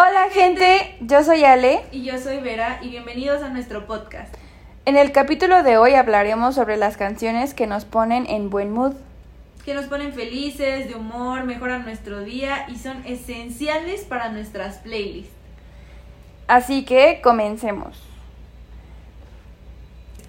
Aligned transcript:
Hola 0.00 0.30
gente, 0.30 0.94
yo 1.00 1.24
soy 1.24 1.42
Ale. 1.42 1.80
Y 1.90 2.04
yo 2.04 2.18
soy 2.18 2.38
Vera 2.38 2.78
y 2.80 2.88
bienvenidos 2.88 3.42
a 3.42 3.48
nuestro 3.48 3.88
podcast. 3.88 4.32
En 4.84 4.96
el 4.96 5.10
capítulo 5.10 5.64
de 5.64 5.76
hoy 5.76 5.94
hablaremos 5.94 6.54
sobre 6.54 6.76
las 6.76 6.96
canciones 6.96 7.52
que 7.52 7.66
nos 7.66 7.84
ponen 7.84 8.24
en 8.26 8.48
buen 8.48 8.70
mood. 8.70 8.92
Que 9.64 9.74
nos 9.74 9.86
ponen 9.86 10.12
felices, 10.12 10.86
de 10.86 10.94
humor, 10.94 11.42
mejoran 11.42 11.82
nuestro 11.82 12.20
día 12.20 12.66
y 12.68 12.76
son 12.76 13.04
esenciales 13.06 14.02
para 14.02 14.28
nuestras 14.28 14.76
playlists. 14.76 15.32
Así 16.46 16.84
que 16.84 17.20
comencemos. 17.20 18.00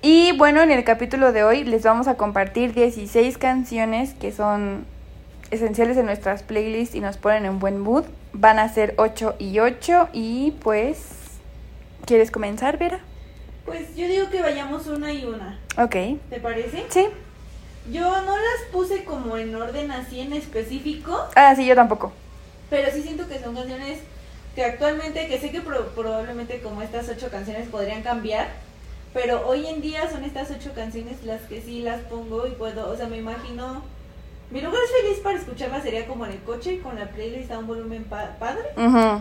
Y 0.01 0.35
bueno, 0.35 0.63
en 0.63 0.71
el 0.71 0.83
capítulo 0.83 1.31
de 1.31 1.43
hoy 1.43 1.63
les 1.63 1.83
vamos 1.83 2.07
a 2.07 2.15
compartir 2.15 2.73
16 2.73 3.37
canciones 3.37 4.15
que 4.15 4.31
son 4.31 4.87
esenciales 5.51 5.95
en 5.97 6.07
nuestras 6.07 6.41
playlists 6.41 6.95
y 6.95 7.01
nos 7.01 7.17
ponen 7.17 7.45
en 7.45 7.59
buen 7.59 7.77
mood. 7.77 8.05
Van 8.33 8.59
a 8.59 8.69
ser 8.69 8.93
8 8.97 9.35
y 9.39 9.59
8 9.59 10.09
y 10.13 10.51
pues... 10.61 10.99
¿Quieres 12.05 12.31
comenzar, 12.31 12.77
Vera? 12.77 12.99
Pues 13.65 13.95
yo 13.95 14.07
digo 14.07 14.29
que 14.29 14.41
vayamos 14.41 14.87
una 14.87 15.11
y 15.13 15.25
una. 15.25 15.59
Ok. 15.77 15.95
¿Te 16.29 16.39
parece? 16.41 16.85
Sí. 16.89 17.07
Yo 17.91 18.03
no 18.21 18.35
las 18.35 18.71
puse 18.71 19.03
como 19.03 19.37
en 19.37 19.55
orden 19.55 19.91
así 19.91 20.19
en 20.19 20.33
específico. 20.33 21.25
Ah, 21.35 21.55
sí, 21.55 21.65
yo 21.65 21.75
tampoco. 21.75 22.11
Pero 22.69 22.91
sí 22.91 23.01
siento 23.01 23.27
que 23.27 23.39
son 23.39 23.55
canciones 23.55 23.99
que 24.55 24.63
actualmente, 24.63 25.27
que 25.27 25.39
sé 25.39 25.51
que 25.51 25.61
probablemente 25.61 26.61
como 26.61 26.81
estas 26.81 27.09
ocho 27.09 27.29
canciones 27.29 27.67
podrían 27.67 28.03
cambiar, 28.03 28.47
pero 29.13 29.47
hoy 29.47 29.67
en 29.67 29.81
día 29.81 30.09
son 30.09 30.23
estas 30.23 30.51
ocho 30.51 30.71
canciones 30.73 31.23
las 31.23 31.41
que 31.43 31.61
sí 31.61 31.81
las 31.81 32.01
pongo 32.01 32.47
y 32.47 32.51
puedo, 32.51 32.89
o 32.89 32.95
sea, 32.95 33.07
me 33.07 33.17
imagino 33.17 33.83
mi 34.51 34.61
lugar 34.61 34.81
feliz 35.01 35.19
para 35.19 35.37
escucharla 35.37 35.81
sería 35.81 36.07
como 36.07 36.25
en 36.25 36.31
el 36.31 36.39
coche 36.39 36.79
con 36.79 36.97
la 36.97 37.07
playlist 37.09 37.51
a 37.51 37.59
un 37.59 37.67
volumen 37.67 38.03
padre 38.05 38.63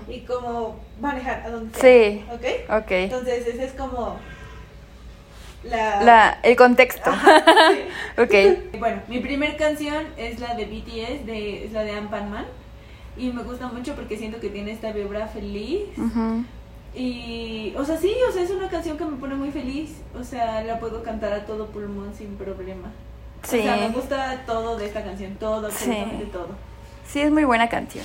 y 0.09 0.21
como 0.21 0.81
manejar 1.01 1.43
a 1.45 1.51
donde 1.51 1.79
sea. 1.79 1.83
Sí. 1.83 2.25
¿Ok? 2.33 2.83
Ok. 2.83 2.91
Entonces 2.91 3.47
ese 3.47 3.65
es 3.65 3.73
como 3.73 4.17
la... 5.65 6.03
la 6.03 6.39
el 6.43 6.56
contexto. 6.56 7.11
ok. 8.19 8.34
Bueno, 8.79 9.03
mi 9.09 9.19
primer 9.19 9.56
canción 9.56 10.06
es 10.17 10.41
la 10.41 10.55
de 10.55 10.65
BTS, 10.65 11.27
de, 11.27 11.65
es 11.67 11.73
la 11.73 11.83
de 11.83 11.93
Ampan 11.93 12.31
Man. 12.31 12.47
Y 13.17 13.31
me 13.33 13.43
gusta 13.43 13.67
mucho 13.67 13.95
porque 13.95 14.17
siento 14.17 14.39
que 14.41 14.49
tiene 14.49 14.71
esta 14.71 14.93
vibra 14.93 15.27
feliz. 15.27 15.83
Y, 16.95 17.75
o 17.77 17.84
sea, 17.84 17.99
sí, 17.99 18.15
o 18.28 18.33
sea, 18.33 18.43
es 18.44 18.50
una 18.50 18.69
canción 18.69 18.97
que 18.97 19.05
me 19.05 19.17
pone 19.17 19.34
muy 19.34 19.50
feliz. 19.50 20.00
O 20.19 20.22
sea, 20.22 20.62
la 20.62 20.78
puedo 20.78 21.03
cantar 21.03 21.33
a 21.33 21.44
todo 21.44 21.67
pulmón 21.67 22.15
sin 22.17 22.37
problema. 22.37 22.93
Sí. 23.48 23.60
O 23.60 23.62
sea, 23.62 23.76
me 23.76 23.88
gusta 23.88 24.42
todo 24.44 24.76
de 24.76 24.86
esta 24.86 25.03
canción, 25.03 25.34
todo, 25.36 25.66
absolutamente 25.66 26.26
todo. 26.26 26.48
Sí, 27.06 27.22
es 27.22 27.31
muy 27.31 27.44
buena 27.44 27.70
canción. 27.70 28.04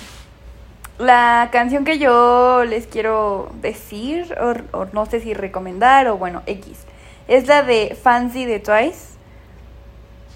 La 0.97 1.49
canción 1.51 1.83
que 1.83 1.99
yo 1.99 2.63
les 2.63 2.87
quiero 2.87 3.51
decir, 3.61 4.33
o, 4.71 4.85
no 4.93 5.05
sé 5.05 5.19
si 5.19 5.33
recomendar, 5.33 6.07
o 6.07 6.17
bueno, 6.17 6.43
X, 6.45 6.85
es 7.27 7.47
la 7.47 7.61
de 7.61 7.97
Fancy 8.01 8.45
de 8.45 8.59
Twice. 8.59 9.17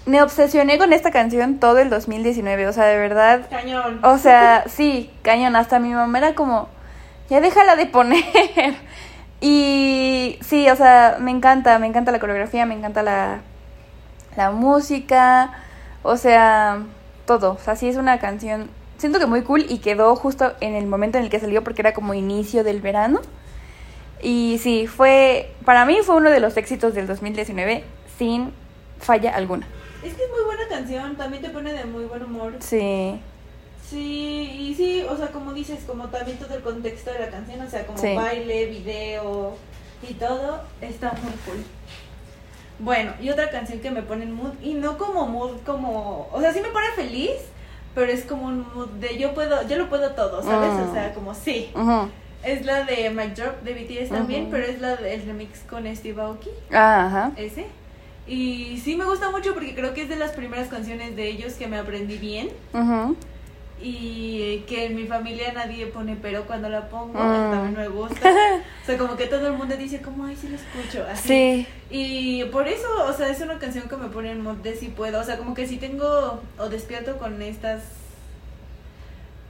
Me 0.04 0.20
obsesioné 0.20 0.76
con 0.76 0.92
esta 0.92 1.10
canción 1.10 1.58
todo 1.58 1.78
el 1.78 1.88
2019, 1.88 2.66
o 2.66 2.72
sea, 2.74 2.84
de 2.84 2.98
verdad. 2.98 3.46
Cañón. 3.48 4.00
O 4.04 4.18
sea, 4.18 4.64
sí, 4.68 5.10
cañón. 5.22 5.56
Hasta 5.56 5.78
mi 5.78 5.94
mamá 5.94 6.18
era 6.18 6.34
como, 6.34 6.68
ya 7.30 7.40
déjala 7.40 7.76
de 7.76 7.86
poner. 7.86 8.24
y 9.40 10.38
sí, 10.42 10.68
o 10.68 10.76
sea, 10.76 11.16
me 11.18 11.30
encanta, 11.30 11.78
me 11.78 11.86
encanta 11.86 12.12
la 12.12 12.18
coreografía, 12.18 12.66
me 12.66 12.74
encanta 12.74 13.02
la, 13.02 13.40
la 14.38 14.52
música, 14.52 15.52
o 16.04 16.16
sea, 16.16 16.84
todo. 17.26 17.54
O 17.54 17.58
sea, 17.58 17.74
sí 17.74 17.88
es 17.88 17.96
una 17.96 18.20
canción, 18.20 18.70
siento 18.96 19.18
que 19.18 19.26
muy 19.26 19.42
cool 19.42 19.66
y 19.68 19.78
quedó 19.78 20.14
justo 20.14 20.52
en 20.60 20.74
el 20.74 20.86
momento 20.86 21.18
en 21.18 21.24
el 21.24 21.30
que 21.30 21.40
salió 21.40 21.64
porque 21.64 21.82
era 21.82 21.92
como 21.92 22.14
inicio 22.14 22.62
del 22.62 22.80
verano. 22.80 23.20
Y 24.22 24.58
sí, 24.62 24.86
fue, 24.86 25.52
para 25.64 25.84
mí 25.84 25.98
fue 26.04 26.14
uno 26.14 26.30
de 26.30 26.38
los 26.38 26.56
éxitos 26.56 26.94
del 26.94 27.08
2019 27.08 27.84
sin 28.16 28.52
falla 29.00 29.34
alguna. 29.34 29.66
Es 30.04 30.14
que 30.14 30.22
es 30.22 30.30
muy 30.30 30.44
buena 30.44 30.68
canción, 30.68 31.16
también 31.16 31.42
te 31.42 31.50
pone 31.50 31.72
de 31.72 31.84
muy 31.84 32.04
buen 32.04 32.22
humor. 32.22 32.54
Sí. 32.60 33.20
Sí, 33.90 34.52
y 34.56 34.74
sí, 34.76 35.04
o 35.08 35.16
sea, 35.16 35.28
como 35.28 35.52
dices, 35.52 35.80
como 35.84 36.08
también 36.08 36.38
todo 36.38 36.54
el 36.54 36.62
contexto 36.62 37.10
de 37.12 37.18
la 37.20 37.30
canción, 37.30 37.60
o 37.60 37.68
sea, 37.68 37.84
como 37.86 38.00
baile, 38.14 38.66
video 38.66 39.56
y 40.08 40.14
todo, 40.14 40.60
está 40.80 41.12
muy 41.22 41.32
cool. 41.44 41.64
Bueno, 42.78 43.12
y 43.20 43.30
otra 43.30 43.50
canción 43.50 43.80
que 43.80 43.90
me 43.90 44.02
pone 44.02 44.24
en 44.24 44.32
mood, 44.32 44.52
y 44.62 44.74
no 44.74 44.98
como 44.98 45.26
mood 45.26 45.56
como, 45.66 46.28
o 46.32 46.40
sea, 46.40 46.52
sí 46.52 46.60
me 46.60 46.68
pone 46.68 46.86
feliz, 46.94 47.32
pero 47.94 48.12
es 48.12 48.24
como 48.24 48.46
un 48.46 48.66
mood 48.74 48.88
de 49.00 49.18
yo 49.18 49.34
puedo, 49.34 49.66
yo 49.66 49.76
lo 49.76 49.88
puedo 49.88 50.12
todo, 50.12 50.42
¿sabes? 50.42 50.70
O 50.88 50.92
sea, 50.92 51.12
como 51.14 51.34
sí. 51.34 51.70
Es 52.44 52.64
la 52.64 52.84
de 52.84 53.10
My 53.10 53.28
Drop 53.28 53.62
de 53.62 53.74
BTS 53.74 54.10
también, 54.10 54.48
pero 54.50 54.64
es 54.64 54.80
la 54.80 54.94
del 54.94 55.26
remix 55.26 55.60
con 55.68 55.84
Steve 55.96 56.22
Aoki. 56.22 56.50
Ajá. 56.70 57.32
Ese. 57.36 57.66
Y 58.28 58.80
sí 58.84 58.94
me 58.94 59.04
gusta 59.06 59.30
mucho 59.30 59.54
porque 59.54 59.74
creo 59.74 59.94
que 59.94 60.02
es 60.02 60.08
de 60.08 60.16
las 60.16 60.32
primeras 60.32 60.68
canciones 60.68 61.16
de 61.16 61.28
ellos 61.28 61.54
que 61.54 61.66
me 61.66 61.78
aprendí 61.78 62.18
bien. 62.18 62.50
Y 63.80 64.64
que 64.66 64.86
en 64.86 64.96
mi 64.96 65.06
familia 65.06 65.52
nadie 65.52 65.86
pone 65.86 66.16
pero 66.20 66.44
cuando 66.46 66.68
la 66.68 66.88
pongo, 66.88 67.18
mm. 67.18 67.50
también 67.52 67.76
me 67.76 67.88
gusta. 67.88 68.28
o 68.82 68.86
sea, 68.86 68.98
como 68.98 69.16
que 69.16 69.26
todo 69.26 69.46
el 69.46 69.52
mundo 69.52 69.76
dice 69.76 70.00
como, 70.00 70.24
ay, 70.24 70.36
sí 70.36 70.48
la 70.48 70.56
escucho. 70.56 71.06
Así. 71.10 71.28
Sí. 71.28 71.66
Y 71.90 72.44
por 72.46 72.66
eso, 72.66 72.88
o 73.06 73.12
sea, 73.12 73.28
es 73.28 73.40
una 73.40 73.58
canción 73.58 73.88
que 73.88 73.96
me 73.96 74.08
pone 74.08 74.32
en 74.32 74.42
mod 74.42 74.56
de 74.56 74.74
si 74.74 74.88
puedo. 74.88 75.20
O 75.20 75.24
sea, 75.24 75.38
como 75.38 75.54
que 75.54 75.66
si 75.66 75.76
tengo 75.76 76.42
o 76.58 76.68
despierto 76.68 77.18
con 77.18 77.40
estas 77.40 77.82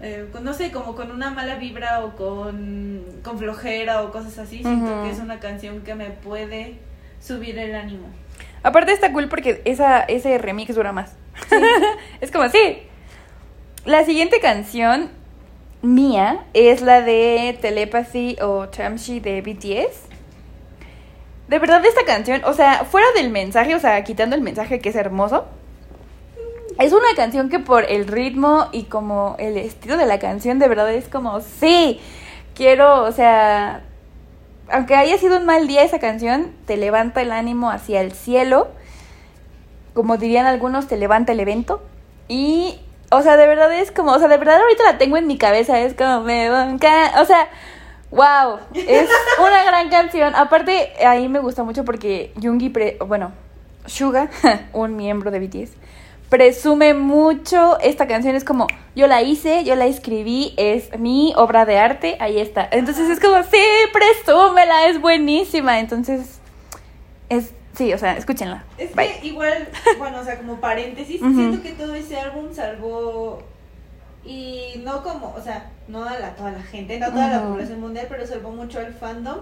eh, 0.00 0.26
no 0.42 0.54
sé, 0.54 0.70
como 0.70 0.94
con 0.94 1.10
una 1.10 1.30
mala 1.30 1.56
vibra 1.56 2.04
o 2.04 2.14
con, 2.14 3.04
con 3.24 3.38
flojera 3.38 4.02
o 4.02 4.12
cosas 4.12 4.38
así, 4.38 4.62
siento 4.62 5.02
que 5.02 5.10
es 5.10 5.18
una 5.18 5.40
canción 5.40 5.80
que 5.80 5.94
me 5.94 6.10
puede 6.10 6.76
subir 7.20 7.58
el 7.58 7.74
ánimo. 7.74 8.08
Aparte 8.62 8.92
está 8.92 9.12
cool 9.12 9.28
porque 9.28 9.60
esa, 9.64 10.00
ese 10.00 10.38
remix 10.38 10.74
dura 10.74 10.92
más. 10.92 11.16
es 12.20 12.30
como 12.30 12.44
así. 12.44 12.78
La 13.88 14.04
siguiente 14.04 14.38
canción 14.38 15.08
mía 15.80 16.44
es 16.52 16.82
la 16.82 17.00
de 17.00 17.58
Telepathy 17.58 18.36
o 18.42 18.66
Chamshi 18.66 19.18
de 19.18 19.40
BTS. 19.40 20.02
De 21.48 21.58
verdad 21.58 21.82
esta 21.86 22.04
canción, 22.04 22.42
o 22.44 22.52
sea, 22.52 22.84
fuera 22.84 23.06
del 23.16 23.30
mensaje, 23.30 23.74
o 23.74 23.80
sea, 23.80 24.04
quitando 24.04 24.36
el 24.36 24.42
mensaje 24.42 24.80
que 24.80 24.90
es 24.90 24.94
hermoso, 24.94 25.46
es 26.78 26.92
una 26.92 27.14
canción 27.16 27.48
que 27.48 27.60
por 27.60 27.90
el 27.90 28.06
ritmo 28.06 28.68
y 28.72 28.82
como 28.82 29.36
el 29.38 29.56
estilo 29.56 29.96
de 29.96 30.04
la 30.04 30.18
canción, 30.18 30.58
de 30.58 30.68
verdad 30.68 30.92
es 30.92 31.08
como, 31.08 31.40
sí, 31.40 31.98
quiero, 32.54 33.04
o 33.04 33.12
sea, 33.12 33.84
aunque 34.70 34.96
haya 34.96 35.16
sido 35.16 35.38
un 35.38 35.46
mal 35.46 35.66
día 35.66 35.82
esa 35.82 35.98
canción, 35.98 36.52
te 36.66 36.76
levanta 36.76 37.22
el 37.22 37.32
ánimo 37.32 37.70
hacia 37.70 38.02
el 38.02 38.12
cielo. 38.12 38.68
Como 39.94 40.18
dirían 40.18 40.44
algunos, 40.44 40.88
te 40.88 40.98
levanta 40.98 41.32
el 41.32 41.40
evento. 41.40 41.80
Y, 42.28 42.80
o 43.10 43.22
sea, 43.22 43.36
de 43.36 43.46
verdad 43.46 43.72
es 43.72 43.90
como, 43.90 44.12
o 44.12 44.18
sea, 44.18 44.28
de 44.28 44.36
verdad 44.36 44.60
ahorita 44.60 44.84
la 44.84 44.98
tengo 44.98 45.16
en 45.16 45.26
mi 45.26 45.38
cabeza, 45.38 45.80
es 45.80 45.94
como, 45.94 46.20
me 46.20 46.50
o 46.50 47.24
sea, 47.24 47.48
wow, 48.10 48.58
es 48.74 49.08
una 49.38 49.64
gran 49.64 49.88
canción. 49.88 50.34
Aparte, 50.34 50.92
ahí 51.04 51.28
me 51.28 51.38
gusta 51.38 51.64
mucho 51.64 51.84
porque 51.84 52.32
Jungi, 52.40 52.72
bueno, 53.06 53.32
Suga, 53.86 54.28
un 54.72 54.96
miembro 54.96 55.30
de 55.30 55.40
BTS, 55.40 55.70
presume 56.28 56.94
mucho 56.94 57.78
esta 57.80 58.06
canción. 58.06 58.36
Es 58.36 58.44
como, 58.44 58.66
yo 58.94 59.06
la 59.06 59.22
hice, 59.22 59.64
yo 59.64 59.74
la 59.74 59.86
escribí, 59.86 60.54
es 60.56 60.98
mi 60.98 61.32
obra 61.36 61.64
de 61.64 61.78
arte, 61.78 62.16
ahí 62.20 62.38
está. 62.38 62.68
Entonces 62.70 63.08
es 63.08 63.20
como, 63.20 63.42
sí, 63.44 63.64
presúmela, 63.92 64.86
es 64.88 65.00
buenísima. 65.00 65.80
Entonces, 65.80 66.40
es, 67.28 67.52
Sí, 67.78 67.92
o 67.92 67.98
sea, 67.98 68.16
escúchenla. 68.16 68.64
Es 68.76 68.92
Bye. 68.92 69.20
que 69.20 69.28
igual, 69.28 69.68
bueno, 69.98 70.18
o 70.18 70.24
sea, 70.24 70.36
como 70.36 70.56
paréntesis, 70.60 71.20
siento 71.20 71.62
que 71.62 71.70
todo 71.70 71.94
ese 71.94 72.18
álbum 72.18 72.52
salvó 72.52 73.40
y 74.26 74.80
no 74.82 75.04
como, 75.04 75.32
o 75.32 75.40
sea, 75.40 75.70
no 75.86 76.02
a 76.02 76.18
la, 76.18 76.34
toda 76.34 76.50
la 76.50 76.62
gente, 76.62 76.98
no 76.98 77.06
a 77.06 77.10
toda 77.10 77.28
la 77.28 77.44
población 77.44 77.80
mundial, 77.80 78.06
pero 78.08 78.26
salvó 78.26 78.50
mucho 78.50 78.80
al 78.80 78.92
fandom 78.94 79.38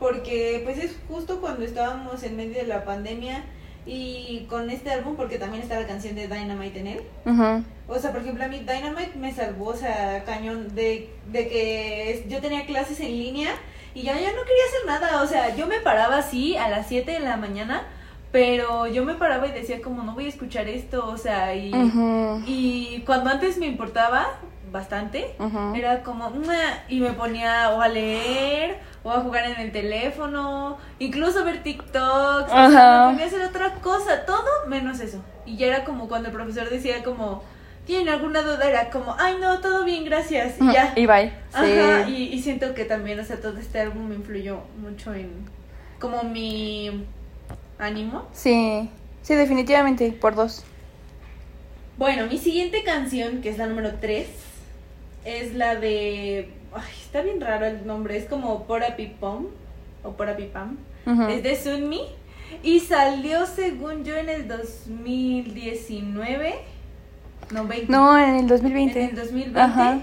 porque 0.00 0.62
pues 0.64 0.78
es 0.78 0.96
justo 1.06 1.40
cuando 1.40 1.64
estábamos 1.64 2.20
en 2.24 2.36
medio 2.36 2.54
de 2.54 2.66
la 2.66 2.84
pandemia 2.84 3.44
y 3.86 4.44
con 4.50 4.70
este 4.70 4.90
álbum 4.90 5.14
porque 5.14 5.38
también 5.38 5.62
está 5.62 5.80
la 5.80 5.86
canción 5.86 6.16
de 6.16 6.26
Dynamite 6.26 6.80
en 6.80 6.86
él. 6.88 7.00
Ujú. 7.24 7.64
O 7.86 7.98
sea, 8.00 8.10
por 8.10 8.22
ejemplo, 8.22 8.44
a 8.44 8.48
mí 8.48 8.58
Dynamite 8.58 9.16
me 9.16 9.32
salvó, 9.32 9.66
o 9.66 9.76
sea, 9.76 10.24
cañón 10.24 10.74
de, 10.74 11.10
de 11.30 11.48
que 11.48 12.26
yo 12.28 12.40
tenía 12.40 12.66
clases 12.66 12.98
en 12.98 13.12
línea 13.12 13.52
y 13.98 14.02
ya, 14.02 14.14
ya 14.14 14.32
no 14.32 14.42
quería 14.44 14.64
hacer 14.68 14.86
nada. 14.86 15.22
O 15.22 15.26
sea, 15.26 15.56
yo 15.56 15.66
me 15.66 15.80
paraba 15.80 16.18
así 16.18 16.56
a 16.56 16.68
las 16.68 16.86
7 16.86 17.10
de 17.10 17.20
la 17.20 17.36
mañana, 17.36 17.82
pero 18.30 18.86
yo 18.86 19.04
me 19.04 19.14
paraba 19.14 19.48
y 19.48 19.52
decía 19.52 19.82
como, 19.82 20.04
no 20.04 20.14
voy 20.14 20.26
a 20.26 20.28
escuchar 20.28 20.68
esto, 20.68 21.06
o 21.08 21.16
sea, 21.16 21.54
y, 21.54 23.02
cuando 23.04 23.30
antes 23.30 23.58
me 23.58 23.66
importaba 23.66 24.38
bastante, 24.70 25.34
era 25.74 26.02
como, 26.02 26.30
y 26.88 27.00
me 27.00 27.10
ponía 27.10 27.70
o 27.70 27.80
a 27.80 27.88
leer 27.88 28.78
o 29.02 29.10
a 29.10 29.20
jugar 29.20 29.46
en 29.46 29.60
el 29.60 29.72
teléfono, 29.72 30.76
incluso 30.98 31.44
ver 31.44 31.62
TikToks, 31.62 32.52
o 32.52 32.70
sea, 32.70 33.06
me 33.06 33.12
ponía 33.12 33.24
a 33.24 33.28
hacer 33.28 33.42
otra 33.42 33.74
cosa, 33.76 34.26
todo 34.26 34.66
menos 34.68 35.00
eso. 35.00 35.22
Y 35.46 35.56
ya 35.56 35.66
era 35.68 35.84
como 35.84 36.08
cuando 36.08 36.28
el 36.28 36.34
profesor 36.34 36.68
decía 36.68 37.02
como, 37.02 37.42
¿tienen 37.88 38.08
alguna 38.08 38.42
duda? 38.42 38.68
Era 38.68 38.90
como, 38.90 39.16
ay 39.18 39.36
no, 39.40 39.58
todo 39.60 39.84
bien, 39.84 40.04
gracias, 40.04 40.54
y 40.60 40.72
ya. 40.72 40.92
Y 40.94 41.06
bye. 41.06 41.32
Ajá, 41.52 42.04
Sí. 42.06 42.12
y, 42.12 42.22
y 42.34 42.40
siento 42.42 42.72
que 42.74 42.84
también, 42.84 43.18
o 43.18 43.24
sea, 43.24 43.40
todo 43.40 43.58
este 43.58 43.80
álbum 43.80 44.06
me 44.08 44.14
influyó 44.14 44.60
mucho 44.80 45.12
en 45.14 45.30
como 45.98 46.22
mi 46.22 47.04
ánimo. 47.78 48.28
Sí. 48.32 48.88
Sí, 49.22 49.34
definitivamente, 49.34 50.12
por 50.12 50.36
dos. 50.36 50.64
Bueno, 51.98 52.26
mi 52.28 52.38
siguiente 52.38 52.84
canción, 52.84 53.40
que 53.42 53.48
es 53.50 53.58
la 53.58 53.66
número 53.66 53.94
3, 54.00 54.26
es 55.24 55.54
la 55.54 55.74
de... 55.74 56.50
Ay, 56.72 56.84
está 57.02 57.22
bien 57.22 57.40
raro 57.40 57.66
el 57.66 57.84
nombre, 57.86 58.16
es 58.16 58.26
como 58.26 58.64
Pora 58.66 58.94
Pipom 58.96 59.46
o 60.04 60.12
Pora 60.12 60.36
Pipam. 60.36 60.76
Es 61.30 61.42
de 61.42 61.56
Sunmi 61.56 62.02
y 62.62 62.80
salió 62.80 63.46
según 63.46 64.04
yo 64.04 64.14
en 64.16 64.28
el 64.28 64.46
2019. 64.46 66.54
No, 67.52 67.66
20. 67.66 67.90
No, 67.92 68.18
en 68.18 68.34
el 68.36 68.46
2020. 68.46 69.02
En 69.04 69.10
el 69.10 69.16
2020. 69.16 69.60
Ajá. 69.60 69.98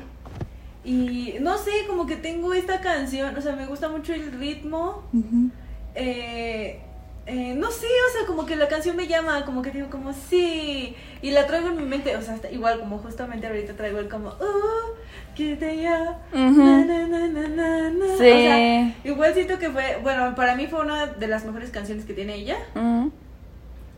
Y 0.84 1.36
no 1.42 1.58
sé, 1.58 1.72
como 1.88 2.06
que 2.06 2.16
tengo 2.16 2.54
esta 2.54 2.80
canción, 2.82 3.36
o 3.36 3.42
sea, 3.42 3.56
me 3.56 3.66
gusta 3.66 3.90
mucho 3.90 4.14
el 4.14 4.32
ritmo. 4.34 5.04
Ujú. 5.14 5.50
Eh, 5.96 6.80
eh, 7.28 7.56
no 7.58 7.72
sé, 7.72 7.88
o 7.88 8.18
sea, 8.18 8.28
como 8.28 8.46
que 8.46 8.56
la 8.56 8.68
canción 8.68 8.96
me 8.96 9.08
llama, 9.08 9.46
como 9.46 9.64
que 9.64 9.72
digo 9.72 9.90
como 9.90 10.14
sí, 10.14 10.96
y 11.24 11.32
la 11.32 11.48
traigo 11.48 11.70
en 11.70 11.78
mi 11.78 11.84
mente, 11.86 12.16
o 12.16 12.22
sea, 12.22 12.36
hasta- 12.36 12.52
igual 12.52 12.80
como 12.80 13.00
justamente 13.00 13.48
ahorita 13.48 13.74
traigo 13.74 13.98
el 13.98 14.10
como, 14.10 14.30
uh, 14.30 15.34
que 15.36 15.56
te 15.56 15.82
ya, 15.82 16.20
na, 16.32 16.86
na, 16.86 17.08
na, 17.08 17.90
na". 17.90 18.06
O 18.06 18.18
Sí. 18.18 18.24
sea, 18.24 18.94
igual 19.04 19.34
siento 19.34 19.58
que 19.58 19.72
fue, 19.72 19.98
bueno, 20.04 20.36
para 20.36 20.56
mí 20.56 20.68
fue 20.68 20.82
una 20.82 21.08
de 21.08 21.28
las 21.28 21.46
mejores 21.46 21.72
canciones 21.72 22.06
que 22.06 22.14
tiene 22.14 22.36
ella, 22.36 22.58
Ujú. 22.76 23.12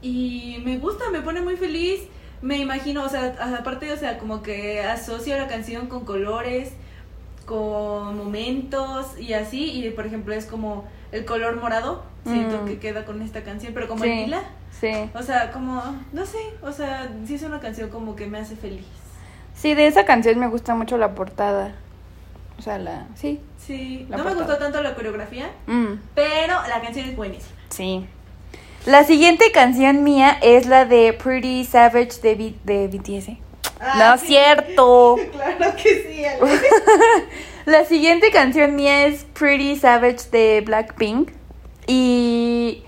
y 0.01 0.61
me 0.63 0.77
gusta, 0.77 1.09
me 1.11 1.19
pone 1.21 1.41
muy 1.41 1.57
feliz, 1.57 2.03
me 2.41 2.57
imagino, 2.57 3.03
o 3.03 3.09
sea, 3.09 3.35
aparte, 3.59 3.91
o 3.91 3.97
sea, 3.97 4.17
como 4.19 4.41
que 4.43 4.81
asocio 4.83 5.37
la 5.37 5.47
canción 5.47 5.87
con 5.87 6.05
colores, 6.05 6.71
con 7.45 8.17
momentos 8.17 9.17
y 9.19 9.33
así, 9.33 9.71
y 9.83 9.89
por 9.91 10.05
ejemplo 10.05 10.33
es 10.33 10.45
como 10.45 10.85
el 11.11 11.25
color 11.25 11.55
morado, 11.59 12.03
siento 12.25 12.61
Mm. 12.61 12.65
que 12.65 12.79
queda 12.79 13.05
con 13.05 13.21
esta 13.21 13.43
canción, 13.43 13.73
pero 13.73 13.87
como 13.87 14.03
Sí. 14.03 14.09
el 14.09 14.17
lila, 14.25 14.41
Sí. 14.79 14.91
o 15.13 15.23
sea, 15.23 15.51
como, 15.51 15.81
no 16.11 16.25
sé, 16.25 16.37
o 16.61 16.71
sea, 16.71 17.09
sí 17.25 17.35
es 17.35 17.43
una 17.43 17.59
canción 17.59 17.89
como 17.89 18.15
que 18.15 18.27
me 18.27 18.39
hace 18.39 18.55
feliz. 18.55 18.85
Sí, 19.55 19.73
de 19.73 19.87
esa 19.87 20.05
canción 20.05 20.37
me 20.39 20.47
gusta 20.47 20.75
mucho 20.75 20.97
la 20.97 21.15
portada. 21.15 21.73
O 22.59 22.61
sea, 22.61 22.77
la. 22.79 23.05
Sí. 23.15 23.39
Sí, 23.57 24.05
La 24.09 24.17
no 24.17 24.23
me 24.25 24.33
gustó 24.33 24.57
tanto 24.57 24.81
la 24.81 24.93
coreografía, 24.95 25.49
Mm, 25.67 25.93
pero 26.15 26.53
la 26.67 26.81
canción 26.81 27.07
es 27.07 27.15
buenísima. 27.15 27.55
sí. 27.69 28.07
La 28.87 29.03
siguiente 29.03 29.51
canción 29.51 30.03
mía 30.03 30.37
es 30.41 30.65
la 30.65 30.85
de 30.85 31.11
Pretty 31.11 31.65
Savage 31.65 32.21
de, 32.23 32.35
B- 32.35 32.55
de 32.63 32.87
BTS. 32.87 33.29
Ah, 33.81 34.13
no, 34.13 34.17
sí. 34.17 34.27
cierto. 34.27 35.17
claro 35.33 35.75
que 35.75 36.03
sí, 36.03 36.25
Ale. 36.25 36.39
La 37.65 37.83
siguiente 37.83 38.31
canción 38.31 38.77
mía 38.77 39.07
es 39.07 39.25
Pretty 39.37 39.75
Savage 39.75 40.29
de 40.31 40.61
Blackpink. 40.65 41.31
Y. 41.85 42.83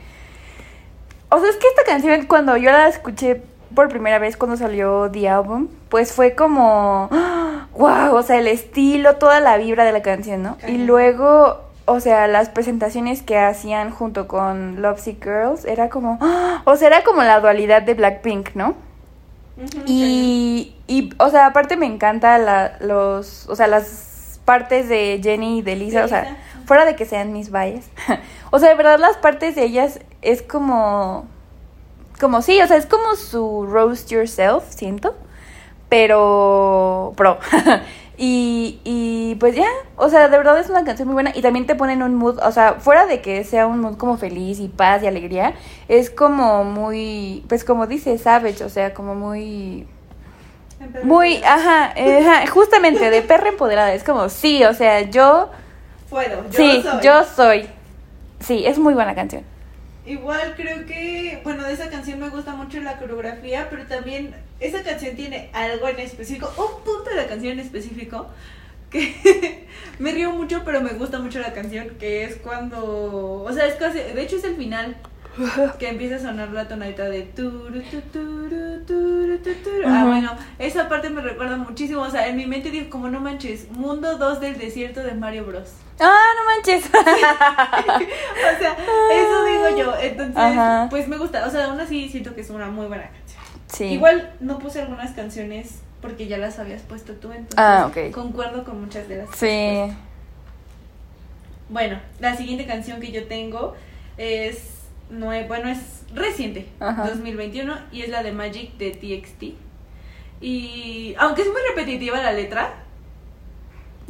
O 1.29 1.39
sea, 1.39 1.49
es 1.49 1.57
que 1.57 1.67
esta 1.67 1.83
canción, 1.83 2.25
cuando 2.27 2.55
yo 2.55 2.71
la 2.71 2.87
escuché 2.87 3.41
por 3.75 3.89
primera 3.89 4.19
vez 4.19 4.37
cuando 4.37 4.55
salió 4.55 5.11
The 5.11 5.27
Album, 5.27 5.67
pues 5.89 6.13
fue 6.13 6.33
como. 6.33 7.09
¡Wow! 7.77 8.15
O 8.15 8.23
sea, 8.23 8.39
el 8.39 8.47
estilo, 8.47 9.17
toda 9.17 9.41
la 9.41 9.57
vibra 9.57 9.83
de 9.83 9.91
la 9.91 10.01
canción, 10.01 10.41
¿no? 10.43 10.57
Y 10.67 10.77
luego, 10.77 11.59
o 11.89 11.99
sea, 11.99 12.27
las 12.27 12.49
presentaciones 12.49 13.23
que 13.23 13.37
hacían 13.37 13.89
junto 13.89 14.27
con 14.27 14.79
Lovesick 14.79 15.23
Girls, 15.23 15.65
era 15.65 15.89
como. 15.89 16.19
O 16.65 16.75
sea, 16.75 16.87
era 16.87 17.03
como 17.03 17.23
la 17.23 17.39
dualidad 17.39 17.81
de 17.81 17.95
Blackpink, 17.95 18.53
¿no? 18.53 18.75
Y, 19.87 20.75
y, 20.87 21.09
o 21.17 21.29
sea, 21.29 21.47
aparte 21.47 21.77
me 21.77 21.87
encanta 21.87 22.37
la, 22.37 22.77
los, 22.79 23.49
o 23.49 23.55
sea, 23.55 23.65
las 23.67 24.39
partes 24.45 24.87
de 24.87 25.19
Jenny 25.21 25.59
y 25.59 25.61
de 25.63 25.75
Lisa, 25.75 25.99
De 25.99 26.05
o 26.05 26.07
sea, 26.07 26.23
Lisa. 26.23 26.37
fuera 26.65 26.85
de 26.85 26.95
que 26.95 27.05
sean 27.05 27.33
mis 27.33 27.51
valles. 27.51 27.89
o 28.51 28.59
sea, 28.59 28.69
de 28.69 28.75
verdad 28.75 28.99
las 28.99 29.17
partes 29.17 29.55
de 29.55 29.63
ellas 29.63 29.99
es 30.21 30.43
como, 30.43 31.25
como 32.19 32.43
sí, 32.43 32.61
o 32.61 32.67
sea, 32.67 32.77
es 32.77 32.85
como 32.85 33.15
su 33.15 33.65
roast 33.65 34.09
yourself, 34.11 34.63
siento, 34.69 35.15
pero 35.89 37.13
pro. 37.17 37.39
y, 38.21 38.81
y 38.83 39.35
pues 39.35 39.55
ya, 39.55 39.69
o 39.95 40.09
sea, 40.09 40.27
de 40.27 40.37
verdad 40.37 40.59
es 40.59 40.69
una 40.69 40.83
canción 40.83 41.07
muy 41.07 41.13
buena 41.13 41.31
y 41.33 41.41
también 41.41 41.65
te 41.65 41.73
pone 41.73 41.93
en 41.93 42.03
un 42.03 42.15
mood, 42.15 42.37
o 42.39 42.51
sea, 42.51 42.73
fuera 42.73 43.05
de 43.05 43.21
que 43.21 43.45
sea 43.45 43.65
un 43.65 43.79
mood 43.79 43.95
como 43.95 44.17
feliz 44.17 44.59
y 44.59 44.67
paz 44.67 45.01
y 45.01 45.07
alegría, 45.07 45.53
es 45.87 46.09
como 46.09 46.65
muy, 46.65 47.45
pues 47.47 47.63
como 47.63 47.87
dice 47.87 48.17
Savage, 48.17 48.61
o 48.65 48.69
sea, 48.69 48.93
como 48.93 49.15
muy... 49.15 49.87
Muy, 51.03 51.37
ajá, 51.45 51.93
eh, 51.95 52.19
ajá, 52.19 52.45
justamente 52.47 53.09
de 53.09 53.21
perra 53.21 53.49
empoderada, 53.49 53.93
es 53.93 54.03
como, 54.03 54.27
sí, 54.27 54.65
o 54.65 54.73
sea, 54.73 55.01
yo, 55.01 55.49
Puedo, 56.09 56.43
yo 56.49 56.57
sí, 56.57 56.81
soy. 56.81 57.01
yo 57.01 57.23
soy. 57.23 57.69
Sí, 58.41 58.65
es 58.65 58.77
muy 58.79 58.93
buena 58.93 59.15
canción. 59.15 59.43
Igual 60.09 60.55
creo 60.55 60.87
que, 60.87 61.39
bueno, 61.43 61.63
de 61.65 61.73
esa 61.73 61.91
canción 61.91 62.19
me 62.19 62.29
gusta 62.29 62.55
mucho 62.55 62.79
la 62.79 62.97
coreografía, 62.97 63.67
pero 63.69 63.85
también 63.85 64.33
esa 64.59 64.81
canción 64.81 65.15
tiene 65.15 65.51
algo 65.53 65.87
en 65.87 65.99
específico, 65.99 66.51
un 66.57 66.83
punto 66.83 67.11
de 67.11 67.15
la 67.15 67.27
canción 67.27 67.53
en 67.53 67.59
específico, 67.59 68.25
que 68.89 69.67
me 69.99 70.11
río 70.11 70.31
mucho, 70.31 70.63
pero 70.65 70.81
me 70.81 70.93
gusta 70.93 71.19
mucho 71.19 71.37
la 71.37 71.53
canción, 71.53 71.89
que 71.99 72.23
es 72.23 72.37
cuando, 72.37 73.43
o 73.43 73.53
sea, 73.53 73.67
es 73.67 73.75
casi, 73.75 73.99
de 73.99 74.19
hecho 74.19 74.37
es 74.37 74.45
el 74.45 74.55
final, 74.55 74.97
que 75.79 75.89
empieza 75.89 76.15
a 76.15 76.19
sonar 76.19 76.49
la 76.51 76.67
tonadita 76.67 77.03
de 77.09 77.21
turu, 77.23 77.81
tu, 77.83 78.01
turu, 78.01 78.83
turu, 78.85 79.37
tu, 79.37 79.53
turu. 79.63 79.83
Ah, 79.87 80.03
bueno, 80.05 80.31
esa 80.57 80.89
parte 80.89 81.09
me 81.09 81.21
recuerda 81.21 81.55
muchísimo, 81.57 82.01
o 82.01 82.09
sea, 82.09 82.27
en 82.27 82.35
mi 82.37 82.45
mente 82.45 82.71
digo, 82.71 82.89
como 82.89 83.09
no 83.09 83.19
manches, 83.21 83.69
Mundo 83.71 84.17
2 84.17 84.39
del 84.41 84.57
desierto 84.57 85.01
de 85.01 85.13
Mario 85.13 85.45
Bros. 85.45 85.69
Ah, 85.99 86.17
no 86.37 86.45
manches. 86.45 86.89
O 86.93 88.59
sea, 88.59 88.73
eso 88.73 89.43
digo 89.45 89.77
yo. 89.77 89.93
Entonces, 90.01 90.35
Ajá. 90.37 90.87
pues 90.89 91.07
me 91.07 91.17
gusta. 91.17 91.45
O 91.45 91.49
sea, 91.51 91.65
aún 91.65 91.79
así 91.79 92.09
siento 92.09 92.33
que 92.35 92.41
es 92.41 92.49
una 92.49 92.67
muy 92.67 92.87
buena 92.87 93.03
canción. 93.03 93.41
sí. 93.67 93.83
Igual 93.85 94.33
no 94.39 94.59
puse 94.59 94.81
algunas 94.81 95.11
canciones 95.11 95.79
porque 96.01 96.27
ya 96.27 96.37
las 96.37 96.57
habías 96.59 96.81
puesto 96.83 97.13
tú, 97.13 97.27
entonces 97.31 97.55
Ah, 97.57 97.85
ok. 97.89 98.11
concuerdo 98.13 98.63
con 98.63 98.79
muchas 98.81 99.07
de 99.09 99.17
las 99.17 99.29
Sí. 99.35 99.93
Bueno, 101.69 101.99
la 102.19 102.35
siguiente 102.35 102.65
canción 102.65 102.99
que 103.01 103.11
yo 103.11 103.27
tengo 103.27 103.75
es 104.17 104.78
nue- 105.11 105.47
bueno, 105.47 105.69
es 105.69 105.79
reciente, 106.13 106.67
Ajá. 106.79 107.07
2021 107.09 107.77
y 107.91 108.01
es 108.01 108.09
la 108.09 108.23
de 108.23 108.31
Magic 108.31 108.77
de 108.77 108.91
TXT. 108.91 109.55
Y 110.41 111.15
aunque 111.17 111.41
es 111.41 111.47
muy 111.47 111.61
repetitiva 111.69 112.21
la 112.21 112.31
letra, 112.33 112.73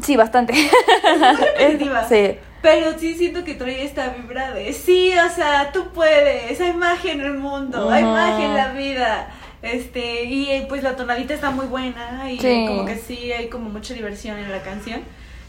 Sí, 0.02 0.16
bastante. 0.16 0.54
muy 0.54 1.36
repetitiva. 1.36 2.08
sí. 2.08 2.36
Pero 2.62 2.98
sí 3.00 3.16
siento 3.16 3.46
que 3.46 3.54
trae 3.56 3.84
esta 3.86 4.10
vibra 4.10 4.52
de 4.52 4.74
sí, 4.74 5.14
o 5.18 5.30
sea, 5.34 5.72
tú 5.72 5.92
puedes, 5.94 6.60
hay 6.60 6.74
magia 6.74 7.14
en 7.14 7.22
el 7.22 7.34
mundo, 7.36 7.90
hay 7.90 8.04
magia 8.04 8.46
en 8.46 8.56
la 8.56 8.72
vida. 8.74 9.32
Este, 9.62 10.24
y 10.26 10.50
eh, 10.52 10.66
pues 10.70 10.84
la 10.84 10.96
tonadita 10.98 11.34
está 11.34 11.52
muy 11.52 11.66
buena 11.68 12.30
y 12.32 12.38
Sí. 12.40 12.66
como 12.68 12.86
que 12.86 12.96
sí 12.98 13.32
hay 13.32 13.48
como 13.50 13.70
mucha 13.70 13.94
diversión 13.94 14.38
en 14.38 14.52
la 14.52 14.62
canción. 14.62 15.02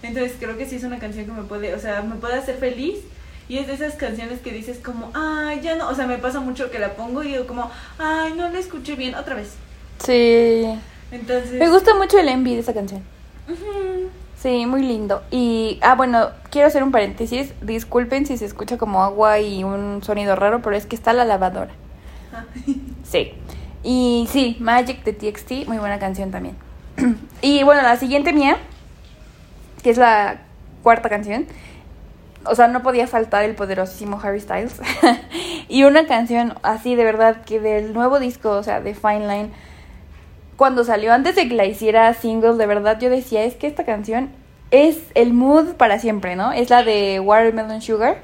Entonces 0.02 0.34
creo 0.38 0.56
que 0.56 0.66
sí 0.66 0.76
es 0.76 0.84
una 0.84 0.98
canción 0.98 1.26
que 1.26 1.32
me 1.32 1.42
puede, 1.42 1.74
o 1.74 1.78
sea, 1.78 2.02
me 2.02 2.14
puede 2.16 2.34
hacer 2.34 2.56
feliz. 2.56 2.98
Y 3.50 3.58
es 3.58 3.66
de 3.66 3.74
esas 3.74 3.94
canciones 3.96 4.38
que 4.38 4.52
dices 4.52 4.78
como, 4.78 5.10
ay, 5.12 5.60
ya 5.60 5.74
no, 5.74 5.88
o 5.88 5.94
sea, 5.96 6.06
me 6.06 6.18
pasa 6.18 6.38
mucho 6.38 6.70
que 6.70 6.78
la 6.78 6.94
pongo 6.94 7.24
y 7.24 7.32
digo 7.32 7.48
como, 7.48 7.68
ay, 7.98 8.32
no 8.36 8.48
la 8.48 8.60
escuché 8.60 8.94
bien, 8.94 9.16
otra 9.16 9.34
vez. 9.34 9.54
Sí. 9.98 10.66
Entonces... 11.10 11.54
Me 11.54 11.68
gusta 11.68 11.96
mucho 11.96 12.16
el 12.20 12.28
envy 12.28 12.54
de 12.54 12.60
esa 12.60 12.72
canción. 12.72 13.02
Sí, 14.36 14.66
muy 14.66 14.82
lindo. 14.82 15.24
Y, 15.32 15.80
ah, 15.82 15.96
bueno, 15.96 16.30
quiero 16.50 16.68
hacer 16.68 16.84
un 16.84 16.92
paréntesis. 16.92 17.52
Disculpen 17.60 18.24
si 18.24 18.36
se 18.36 18.44
escucha 18.44 18.78
como 18.78 19.02
agua 19.02 19.40
y 19.40 19.64
un 19.64 20.00
sonido 20.04 20.36
raro, 20.36 20.62
pero 20.62 20.76
es 20.76 20.86
que 20.86 20.94
está 20.94 21.12
la 21.12 21.24
lavadora. 21.24 21.72
Ah. 22.32 22.44
Sí. 23.02 23.32
Y 23.82 24.28
sí, 24.30 24.58
Magic 24.60 25.02
de 25.02 25.12
TXT, 25.12 25.66
muy 25.66 25.78
buena 25.78 25.98
canción 25.98 26.30
también. 26.30 26.54
y 27.42 27.64
bueno, 27.64 27.82
la 27.82 27.96
siguiente 27.96 28.32
mía, 28.32 28.58
que 29.82 29.90
es 29.90 29.98
la 29.98 30.42
cuarta 30.84 31.08
canción. 31.08 31.46
O 32.44 32.54
sea, 32.54 32.68
no 32.68 32.82
podía 32.82 33.06
faltar 33.06 33.44
el 33.44 33.54
poderosísimo 33.54 34.20
Harry 34.22 34.40
Styles. 34.40 34.80
y 35.68 35.84
una 35.84 36.06
canción 36.06 36.54
así 36.62 36.94
de 36.94 37.04
verdad 37.04 37.42
que 37.44 37.60
del 37.60 37.92
nuevo 37.92 38.18
disco, 38.18 38.50
o 38.50 38.62
sea, 38.62 38.80
de 38.80 38.94
Fine 38.94 39.28
Line, 39.28 39.50
cuando 40.56 40.84
salió 40.84 41.12
antes 41.12 41.36
de 41.36 41.48
que 41.48 41.54
la 41.54 41.64
hiciera 41.64 42.12
single, 42.14 42.54
de 42.54 42.66
verdad 42.66 42.98
yo 43.00 43.10
decía, 43.10 43.44
es 43.44 43.54
que 43.54 43.66
esta 43.66 43.84
canción 43.84 44.30
es 44.70 44.98
el 45.14 45.32
mood 45.32 45.74
para 45.74 45.98
siempre, 45.98 46.36
¿no? 46.36 46.52
Es 46.52 46.70
la 46.70 46.82
de 46.82 47.20
Watermelon 47.20 47.82
Sugar. 47.82 48.18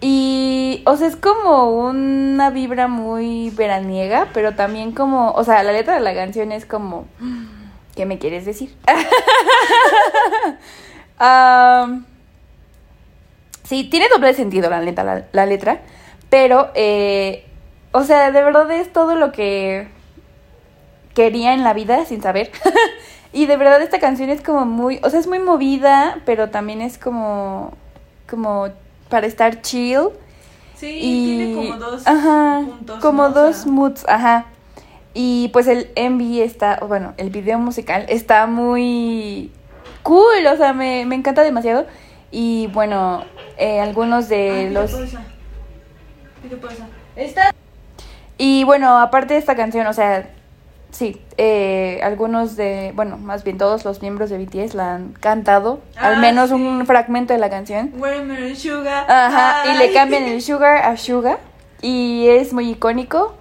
Y, 0.00 0.82
o 0.86 0.96
sea, 0.96 1.08
es 1.08 1.16
como 1.16 1.70
una 1.70 2.50
vibra 2.50 2.86
muy 2.86 3.50
veraniega, 3.50 4.28
pero 4.32 4.54
también 4.54 4.92
como, 4.92 5.32
o 5.32 5.42
sea, 5.42 5.62
la 5.64 5.72
letra 5.72 5.94
de 5.94 6.00
la 6.00 6.14
canción 6.14 6.52
es 6.52 6.64
como, 6.64 7.06
¿qué 7.96 8.06
me 8.06 8.18
quieres 8.18 8.44
decir? 8.44 8.76
um, 11.20 12.04
Sí, 13.68 13.84
tiene 13.84 14.06
doble 14.08 14.32
sentido 14.32 14.70
la 14.70 14.80
letra, 14.80 15.26
la, 15.30 15.44
letra 15.44 15.82
pero, 16.30 16.70
eh, 16.74 17.44
o 17.92 18.02
sea, 18.02 18.30
de 18.30 18.42
verdad 18.42 18.70
es 18.70 18.90
todo 18.90 19.14
lo 19.14 19.30
que 19.30 19.88
quería 21.14 21.52
en 21.52 21.64
la 21.64 21.74
vida 21.74 22.06
sin 22.06 22.22
saber. 22.22 22.50
y 23.34 23.44
de 23.44 23.58
verdad 23.58 23.82
esta 23.82 23.98
canción 23.98 24.30
es 24.30 24.40
como 24.40 24.64
muy, 24.64 25.00
o 25.02 25.10
sea, 25.10 25.20
es 25.20 25.26
muy 25.26 25.38
movida, 25.38 26.22
pero 26.24 26.48
también 26.48 26.80
es 26.80 26.96
como, 26.96 27.72
como 28.28 28.68
para 29.10 29.26
estar 29.26 29.60
chill. 29.60 30.08
Sí, 30.74 31.36
tiene 31.36 31.54
como 31.54 31.76
dos 31.76 32.06
ajá, 32.06 32.64
Como 33.02 33.28
dos 33.28 33.66
moods, 33.66 34.06
ajá. 34.08 34.46
Y 35.12 35.48
pues 35.48 35.66
el 35.66 35.90
MV 35.94 36.42
está, 36.42 36.78
bueno, 36.86 37.12
el 37.18 37.28
video 37.28 37.58
musical 37.58 38.06
está 38.08 38.46
muy 38.46 39.52
cool, 40.02 40.46
o 40.50 40.56
sea, 40.56 40.72
me, 40.72 41.04
me 41.04 41.16
encanta 41.16 41.42
demasiado. 41.42 41.84
Y 42.30 42.66
bueno, 42.68 43.24
eh, 43.56 43.80
algunos 43.80 44.28
de 44.28 44.70
los... 44.70 44.92
Esta... 47.16 47.54
Y 48.36 48.64
bueno, 48.64 48.98
aparte 48.98 49.34
de 49.34 49.40
esta 49.40 49.56
canción, 49.56 49.86
o 49.88 49.92
sea, 49.92 50.30
sí, 50.92 51.20
eh, 51.38 51.98
algunos 52.04 52.54
de, 52.54 52.92
bueno, 52.94 53.16
más 53.18 53.42
bien 53.42 53.58
todos 53.58 53.84
los 53.84 54.00
miembros 54.00 54.30
de 54.30 54.38
BTS 54.38 54.74
la 54.74 54.94
han 54.94 55.12
cantado, 55.14 55.80
al 55.96 56.14
Ah, 56.14 56.18
menos 56.18 56.50
sí. 56.50 56.54
un 56.54 56.86
fragmento 56.86 57.32
de 57.32 57.40
la 57.40 57.50
canción. 57.50 57.92
Watermelon 57.98 58.54
Sugar. 58.54 59.10
Ajá, 59.10 59.72
y 59.72 59.78
le 59.78 59.84
Ay. 59.88 59.92
cambian 59.92 60.22
el 60.24 60.40
sugar 60.42 60.84
a 60.84 60.96
sugar. 60.96 61.38
Y 61.82 62.26
es 62.28 62.52
muy 62.52 62.70
icónico 62.70 63.34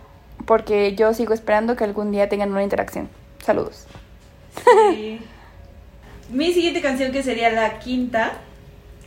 porque 0.46 0.96
yo 0.96 1.14
sigo 1.14 1.34
esperando 1.34 1.76
que 1.76 1.84
algún 1.84 2.12
día 2.12 2.28
tengan 2.30 2.52
una 2.52 2.64
interacción. 2.64 3.10
Saludos. 3.44 3.86
Sí. 4.92 5.22
Mi 6.30 6.52
siguiente 6.54 6.82
canción, 6.82 7.12
que 7.12 7.22
sería 7.24 7.52
la 7.52 7.78
quinta, 7.80 8.34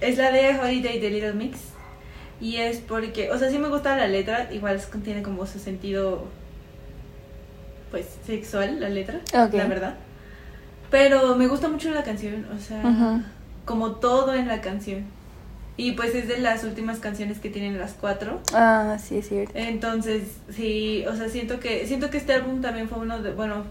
es 0.01 0.19
la 0.19 0.33
de 0.33 0.59
Holiday 0.59 0.99
de 0.99 1.11
Little 1.11 1.33
Mix. 1.35 1.59
Y 2.41 2.57
es 2.57 2.79
porque, 2.79 3.31
o 3.31 3.39
sea, 3.39 3.51
sí 3.51 3.59
me 3.59 3.69
gusta 3.69 3.97
la 3.97 4.07
letra, 4.07 4.49
igual 4.51 4.81
contiene 4.91 5.23
como 5.23 5.47
su 5.47 5.59
sentido, 5.59 6.25
pues, 7.91 8.07
sexual 8.27 8.81
la 8.81 8.89
letra, 8.89 9.21
la 9.33 9.67
verdad. 9.67 9.95
Pero 10.91 11.37
me 11.37 11.47
gusta 11.49 11.69
mucho 11.69 11.91
la 11.91 12.03
canción, 12.03 12.47
o 12.57 12.59
sea, 12.59 13.23
como 13.67 13.93
todo 13.93 14.35
en 14.35 14.49
la 14.49 14.61
canción. 14.63 15.05
Y 15.77 15.93
pues 15.93 16.15
es 16.15 16.29
de 16.29 16.39
las 16.39 16.65
últimas 16.65 16.99
canciones 16.99 17.39
que 17.39 17.49
tienen 17.49 17.79
las 17.79 17.93
cuatro. 17.93 18.41
Ah, 18.53 18.99
sí, 19.03 19.19
es 19.19 19.29
cierto. 19.29 19.53
Entonces, 19.55 20.25
sí, 20.51 21.05
o 21.09 21.17
sea, 21.17 21.29
siento 21.29 21.61
que 21.61 21.87
siento 21.87 22.11
que 22.11 22.19
este 22.19 22.35
álbum 22.35 22.61
también 22.61 22.89
fue 22.89 22.99
uno 22.99 23.23
de, 23.23 23.33
bueno, 23.33 23.65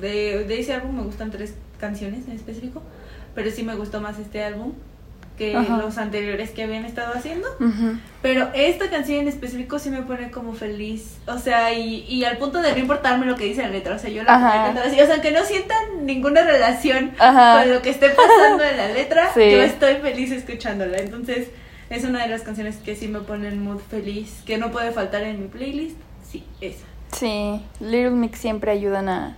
de, 0.00 0.44
de 0.44 0.60
ese 0.60 0.72
álbum 0.72 0.96
me 0.96 1.02
gustan 1.02 1.30
tres 1.30 1.54
canciones 1.78 2.26
en 2.26 2.32
específico, 2.34 2.82
pero 3.34 3.50
sí 3.50 3.62
me 3.62 3.74
gustó 3.74 4.00
más 4.00 4.18
este 4.18 4.42
álbum 4.42 4.72
que 5.38 5.56
Ajá. 5.56 5.78
los 5.78 5.98
anteriores 5.98 6.50
que 6.50 6.62
habían 6.62 6.84
estado 6.84 7.14
haciendo. 7.14 7.48
Ujú. 7.58 7.96
Pero 8.20 8.48
esta 8.54 8.90
canción 8.90 9.20
en 9.20 9.28
específico 9.28 9.78
sí 9.78 9.90
me 9.90 10.02
pone 10.02 10.30
como 10.30 10.52
feliz, 10.52 11.16
o 11.26 11.38
sea, 11.38 11.72
y, 11.72 12.04
y 12.08 12.24
al 12.24 12.36
punto 12.38 12.60
de 12.60 12.72
no 12.72 12.78
importarme 12.78 13.26
lo 13.26 13.34
que 13.36 13.44
dice 13.46 13.62
la 13.62 13.68
letra, 13.70 13.96
o 13.96 13.98
sea, 13.98 14.10
yo 14.10 14.22
la 14.22 14.66
así, 14.84 15.00
o 15.00 15.06
sea, 15.06 15.20
que 15.20 15.30
no 15.32 15.44
sientan 15.44 16.04
ninguna 16.06 16.42
relación 16.42 17.12
Ajá. 17.18 17.62
con 17.62 17.72
lo 17.72 17.82
que 17.82 17.90
esté 17.90 18.10
pasando 18.10 18.62
en 18.62 18.76
la 18.76 18.88
letra, 18.88 19.30
Sí. 19.34 19.50
yo 19.50 19.62
estoy 19.62 19.96
feliz 19.96 20.30
escuchándola. 20.32 20.98
Entonces, 20.98 21.48
es 21.90 22.04
una 22.04 22.22
de 22.22 22.28
las 22.28 22.42
canciones 22.42 22.76
que 22.76 22.94
sí 22.96 23.08
me 23.08 23.20
ponen 23.20 23.62
mood 23.64 23.80
feliz, 23.80 24.42
que 24.46 24.58
no 24.58 24.70
puede 24.70 24.92
faltar 24.92 25.22
en 25.22 25.40
mi 25.42 25.48
playlist. 25.48 25.96
Sí, 26.30 26.44
esa. 26.60 26.84
Sí, 27.16 27.60
Little 27.80 28.10
Mix 28.10 28.38
siempre 28.38 28.70
ayudan 28.70 29.08
a 29.08 29.36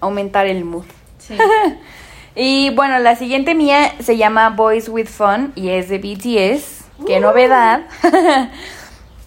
aumentar 0.00 0.46
el 0.46 0.64
mood. 0.64 0.84
Sí. 1.18 1.36
Y 2.36 2.70
bueno, 2.70 2.98
la 2.98 3.16
siguiente 3.16 3.54
mía 3.54 3.92
se 4.00 4.16
llama 4.16 4.50
Boys 4.50 4.88
with 4.88 5.06
Fun 5.08 5.52
y 5.56 5.70
es 5.70 5.88
de 5.88 5.98
BTS. 5.98 6.84
Qué 7.06 7.18
Uh. 7.18 7.20
novedad. 7.20 7.82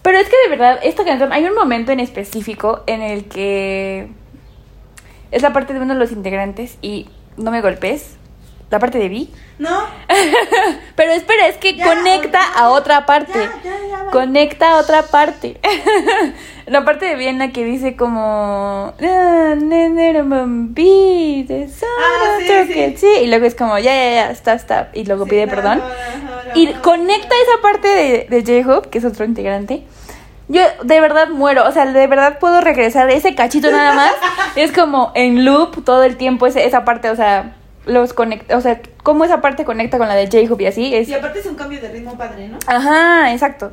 Pero 0.02 0.18
es 0.18 0.28
que 0.28 0.36
de 0.44 0.48
verdad, 0.50 0.78
esta 0.82 1.04
canción, 1.04 1.32
hay 1.32 1.44
un 1.44 1.54
momento 1.54 1.90
en 1.92 2.00
específico 2.00 2.82
en 2.86 3.02
el 3.02 3.24
que 3.24 4.08
es 5.30 5.42
la 5.42 5.52
parte 5.52 5.72
de 5.72 5.80
uno 5.80 5.94
de 5.94 6.00
los 6.00 6.12
integrantes 6.12 6.76
y 6.82 7.08
no 7.36 7.50
me 7.50 7.60
golpes. 7.60 8.16
La 8.70 8.78
parte 8.78 8.98
de 8.98 9.08
Vi. 9.08 9.30
¿No? 9.58 9.84
Pero 10.96 11.12
espera, 11.12 11.46
es 11.48 11.56
que 11.58 11.74
Ya, 11.76 11.86
conecta 11.86 12.40
ya, 12.40 12.60
a 12.60 12.70
otra 12.70 13.06
parte. 13.06 13.48
Conecta 14.10 14.72
a 14.72 14.76
otra 14.80 15.02
parte. 15.02 15.60
la 16.66 16.84
parte 16.84 17.06
de 17.06 17.16
Viena 17.16 17.52
que 17.52 17.64
dice 17.64 17.96
como. 17.96 18.94
"Ah, 21.82 22.36
sí, 22.40 22.46
Turkey". 22.46 22.90
sí. 22.92 22.96
Sí, 22.98 23.22
Y 23.24 23.26
luego 23.28 23.44
es 23.46 23.54
como, 23.54 23.78
ya, 23.78 23.94
ya, 23.94 24.10
ya, 24.14 24.30
stop, 24.30 24.54
stop. 24.56 24.86
Y 24.94 25.04
luego 25.04 25.26
pide 25.26 25.46
perdón. 25.48 25.82
Y 26.54 26.68
conecta 26.74 27.34
esa 27.42 27.62
parte 27.62 27.88
de, 27.88 28.26
de 28.42 28.62
J-Hope, 28.62 28.88
que 28.90 28.98
es 28.98 29.04
otro 29.04 29.24
integrante. 29.24 29.82
Yo 30.48 30.60
de 30.82 31.00
verdad 31.00 31.28
muero, 31.30 31.66
o 31.66 31.72
sea, 31.72 31.86
de 31.86 32.06
verdad 32.06 32.38
puedo 32.38 32.60
regresar 32.60 33.08
ese 33.10 33.34
cachito 33.34 33.70
nada 33.70 33.94
más. 33.94 34.12
es 34.56 34.72
como 34.72 35.10
en 35.14 35.44
loop 35.44 35.84
todo 35.84 36.02
el 36.04 36.16
tiempo 36.16 36.46
ese- 36.46 36.66
esa 36.66 36.84
parte, 36.84 37.08
o 37.10 37.16
sea, 37.16 37.56
los 37.86 38.12
conecta, 38.12 38.56
o 38.56 38.60
sea, 38.60 38.80
cómo 39.02 39.24
esa 39.24 39.40
parte 39.40 39.64
conecta 39.64 39.96
con 39.98 40.06
la 40.08 40.14
de 40.14 40.26
J-Hope 40.26 40.64
y 40.64 40.66
así 40.66 40.94
es 40.94 41.08
Y 41.08 41.14
aparte 41.14 41.38
es 41.40 41.46
un 41.46 41.54
cambio 41.54 41.80
de 41.80 41.88
ritmo 41.88 42.16
padre, 42.18 42.48
¿no? 42.48 42.58
Ajá, 42.66 43.32
exacto. 43.32 43.72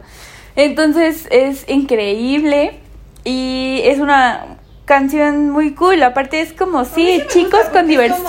Entonces 0.55 1.27
es 1.31 1.67
increíble 1.69 2.79
y 3.23 3.81
es 3.83 3.99
una 3.99 4.57
canción 4.85 5.49
muy 5.49 5.73
cool. 5.73 6.03
Aparte 6.03 6.41
es 6.41 6.53
como, 6.53 6.85
sí, 6.85 7.23
chicos 7.29 7.65
con 7.71 7.87
diversión. 7.87 8.27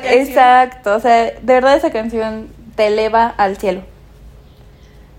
canción. 0.00 0.20
Exacto, 0.20 0.94
o 0.94 1.00
sea, 1.00 1.24
de 1.24 1.40
verdad 1.40 1.76
esa 1.76 1.90
canción 1.90 2.48
te 2.76 2.86
eleva 2.86 3.26
al 3.26 3.56
cielo. 3.56 3.82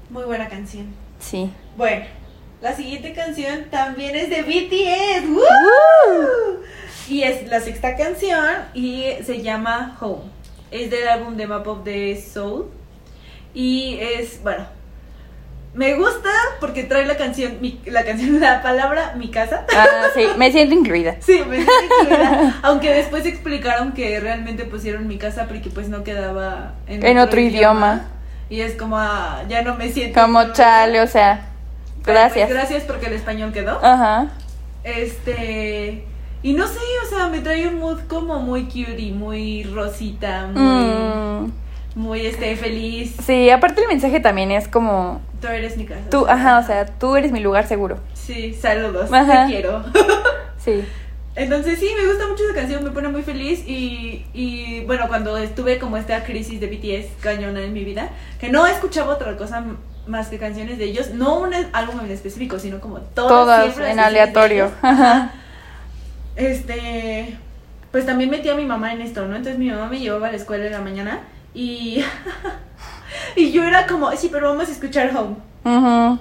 Muy 0.10 0.24
buena 0.24 0.48
canción. 0.48 0.94
Sí. 1.20 1.52
Bueno, 1.76 2.06
la 2.62 2.74
siguiente 2.74 3.14
canción 3.14 3.66
también 3.70 4.16
es 4.16 4.30
de 4.30 4.44
BTS. 4.44 5.30
¡Woo! 5.30 6.64
Y 7.10 7.24
es 7.24 7.48
la 7.48 7.60
sexta 7.60 7.96
canción 7.96 8.46
y 8.74 9.06
se 9.24 9.42
llama 9.42 9.98
Home. 10.00 10.24
Es 10.72 10.90
del 10.90 11.08
álbum 11.08 11.36
de 11.36 11.48
Map 11.48 11.68
of 11.68 11.84
the 11.84 12.22
Soul. 12.22 12.70
Y 13.54 13.98
es, 14.00 14.42
bueno, 14.44 14.66
me 15.78 15.94
gusta 15.94 16.30
porque 16.60 16.84
trae 16.84 17.06
la 17.06 17.16
canción, 17.16 17.58
mi- 17.62 17.80
la 17.86 18.04
canción, 18.04 18.40
la 18.42 18.62
palabra 18.62 19.14
mi 19.16 19.30
casa. 19.32 19.66
Ah, 19.74 19.86
sí, 20.14 20.26
me 20.38 20.52
siento 20.52 20.74
incluida. 20.76 21.16
Sí, 21.22 21.42
me 21.48 21.56
siento 21.58 21.72
incluida. 22.02 22.60
Aunque 22.64 22.94
después 22.94 23.26
explicaron 23.26 23.94
que 23.94 24.20
realmente 24.20 24.66
pusieron 24.66 25.08
mi 25.08 25.18
casa 25.18 25.46
porque 25.48 25.70
pues 25.70 25.88
no 25.88 26.04
quedaba 26.04 26.74
En 26.88 27.18
otro 27.20 27.40
idioma. 27.40 28.08
Y 28.50 28.62
es 28.62 28.74
como, 28.76 28.98
ah, 28.98 29.44
ya 29.48 29.62
no 29.62 29.76
me 29.76 29.90
siento. 29.90 30.20
Como 30.20 30.40
incluida. 30.42 30.54
chale, 30.56 31.02
o 31.02 31.08
sea, 31.08 31.48
Pero, 32.04 32.04
pues, 32.04 32.16
gracias. 32.16 32.50
gracias 32.50 32.84
porque 32.84 33.06
el 33.08 33.14
español 33.14 33.52
quedó. 33.54 33.80
Ajá. 33.84 34.28
Este. 34.84 36.04
Y 36.44 36.54
no 36.54 36.66
sé, 36.68 36.80
o 37.06 37.10
sea, 37.10 37.28
me 37.28 37.40
trae 37.40 37.68
un 37.68 37.80
mood 37.80 38.00
como 38.08 38.40
muy 38.40 38.66
cutie, 38.66 39.12
muy 39.12 39.64
rosita, 39.64 40.48
muy. 40.48 40.62
Mm, 40.62 41.52
Muy 41.98 42.28
este, 42.28 42.56
feliz. 42.56 43.16
sí, 43.26 43.50
aparte 43.50 43.82
el 43.82 43.88
mensaje 43.88 44.20
también 44.20 44.52
es 44.52 44.68
como, 44.68 45.20
Tú 45.42 45.48
eres 45.48 45.78
mi 45.78 45.86
casa. 45.86 46.08
tú, 46.12 46.28
ajá, 46.28 46.60
o 46.60 46.64
sea, 46.64 46.86
tú 46.86 47.16
eres 47.16 47.32
mi 47.32 47.40
lugar 47.40 47.66
seguro. 47.68 47.98
Sí, 48.14 48.54
saludos, 48.54 49.12
Ajá. 49.12 49.48
te 49.48 49.52
quiero. 49.54 49.84
Sí. 50.60 50.84
Entonces 51.36 51.80
sí, 51.80 51.90
me 52.00 52.06
gusta 52.08 52.28
mucho 52.28 52.44
esa 52.44 52.54
canción, 52.54 52.84
me 52.84 52.92
pone 52.92 53.08
muy 53.08 53.22
feliz 53.24 53.64
y, 53.66 54.26
y 54.34 54.84
bueno, 54.86 55.08
cuando 55.08 55.38
estuve 55.38 55.80
como 55.80 55.96
esta 55.98 56.24
crisis 56.24 56.60
de 56.60 56.68
BTS 56.68 57.22
cañona 57.24 57.62
en 57.64 57.74
mi 57.74 57.84
vida, 57.84 58.10
que 58.40 58.50
no 58.50 58.68
escuchaba 58.68 59.14
otra 59.14 59.38
cosa 59.38 59.64
más 60.08 60.28
que 60.28 60.38
canciones 60.38 60.78
de 60.78 60.84
ellos, 60.86 61.12
no 61.16 61.40
un 61.40 61.52
álbum 61.74 62.00
en 62.02 62.12
específico, 62.12 62.60
sino 62.60 62.80
como 62.80 63.00
todas, 63.00 63.74
Todas 63.76 63.90
en 63.90 64.00
aleatorio. 64.00 64.70
Ajá. 64.84 65.32
Este, 66.36 67.38
pues 67.92 68.06
también 68.06 68.30
metí 68.30 68.50
a 68.50 68.56
mi 68.56 68.66
mamá 68.66 68.94
en 68.94 69.02
esto, 69.02 69.26
¿no? 69.28 69.36
Entonces 69.36 69.58
mi 69.58 69.70
mamá 69.72 69.88
me 69.88 70.00
llevaba 70.00 70.28
a 70.28 70.32
la 70.32 70.38
escuela 70.38 70.66
en 70.68 70.72
la 70.74 70.82
mañana 70.82 71.22
y, 71.58 72.04
y 73.36 73.52
yo 73.52 73.64
era 73.64 73.88
como, 73.88 74.12
sí, 74.12 74.30
pero 74.32 74.50
vamos 74.50 74.70
a 74.70 74.72
escuchar 74.72 75.12
Home. 75.18 75.36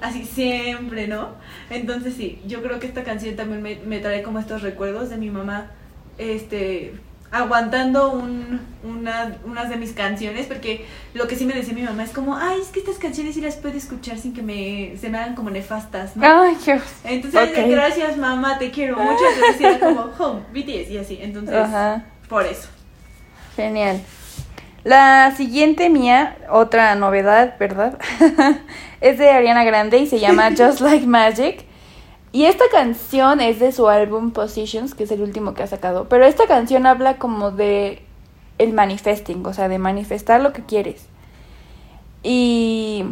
Así 0.02 0.24
siempre, 0.24 1.06
¿no? 1.06 1.28
Entonces 1.70 2.14
sí, 2.14 2.40
yo 2.46 2.62
creo 2.62 2.80
que 2.80 2.86
esta 2.86 3.04
canción 3.04 3.36
también 3.36 3.62
me, 3.62 3.76
me 3.76 3.98
trae 4.00 4.22
como 4.22 4.38
estos 4.38 4.62
recuerdos 4.62 5.10
de 5.10 5.18
mi 5.18 5.30
mamá, 5.30 5.70
este, 6.18 6.94
aguantando 7.30 8.12
un, 8.12 8.60
una, 8.82 9.36
unas 9.44 9.68
de 9.68 9.76
mis 9.76 9.92
canciones, 9.92 10.46
porque 10.46 10.86
lo 11.14 11.28
que 11.28 11.36
sí 11.36 11.44
me 11.44 11.54
decía 11.54 11.74
mi 11.74 11.82
mamá 11.82 12.02
es 12.02 12.10
como, 12.10 12.36
ay, 12.36 12.60
es 12.60 12.68
que 12.68 12.80
estas 12.80 12.96
canciones 12.96 13.34
sí 13.34 13.40
las 13.40 13.56
puedo 13.56 13.76
escuchar 13.76 14.18
sin 14.18 14.32
que 14.32 14.42
me, 14.42 14.96
se 14.98 15.10
me 15.10 15.18
hagan 15.18 15.34
como 15.34 15.50
nefastas, 15.50 16.16
¿no? 16.16 16.26
Ay, 16.26 16.56
Dios. 16.64 16.82
Entonces, 17.04 17.68
gracias 17.68 18.16
mamá, 18.16 18.58
te 18.58 18.70
quiero 18.70 18.96
mucho, 18.96 19.22
entonces 19.34 19.60
era 19.60 19.78
como, 19.80 20.10
home, 20.18 20.40
BTS 20.52 20.90
y 20.90 20.98
así, 20.98 21.18
entonces, 21.20 21.54
por 22.28 22.44
eso. 22.46 22.68
Genial. 23.54 24.00
La 24.86 25.32
siguiente 25.36 25.90
mía, 25.90 26.36
otra 26.48 26.94
novedad, 26.94 27.56
¿verdad? 27.58 27.98
es 29.00 29.18
de 29.18 29.30
Ariana 29.30 29.64
Grande 29.64 29.98
y 29.98 30.06
se 30.06 30.20
llama 30.20 30.50
Just 30.56 30.80
Like 30.80 31.08
Magic. 31.08 31.64
Y 32.30 32.44
esta 32.44 32.66
canción 32.70 33.40
es 33.40 33.58
de 33.58 33.72
su 33.72 33.88
álbum 33.88 34.30
Positions, 34.30 34.94
que 34.94 35.02
es 35.02 35.10
el 35.10 35.22
último 35.22 35.54
que 35.54 35.64
ha 35.64 35.66
sacado. 35.66 36.08
Pero 36.08 36.24
esta 36.24 36.46
canción 36.46 36.86
habla 36.86 37.18
como 37.18 37.50
de 37.50 38.00
el 38.58 38.74
manifesting, 38.74 39.44
o 39.44 39.52
sea, 39.52 39.66
de 39.68 39.78
manifestar 39.78 40.40
lo 40.40 40.52
que 40.52 40.62
quieres. 40.62 41.04
Y 42.22 43.06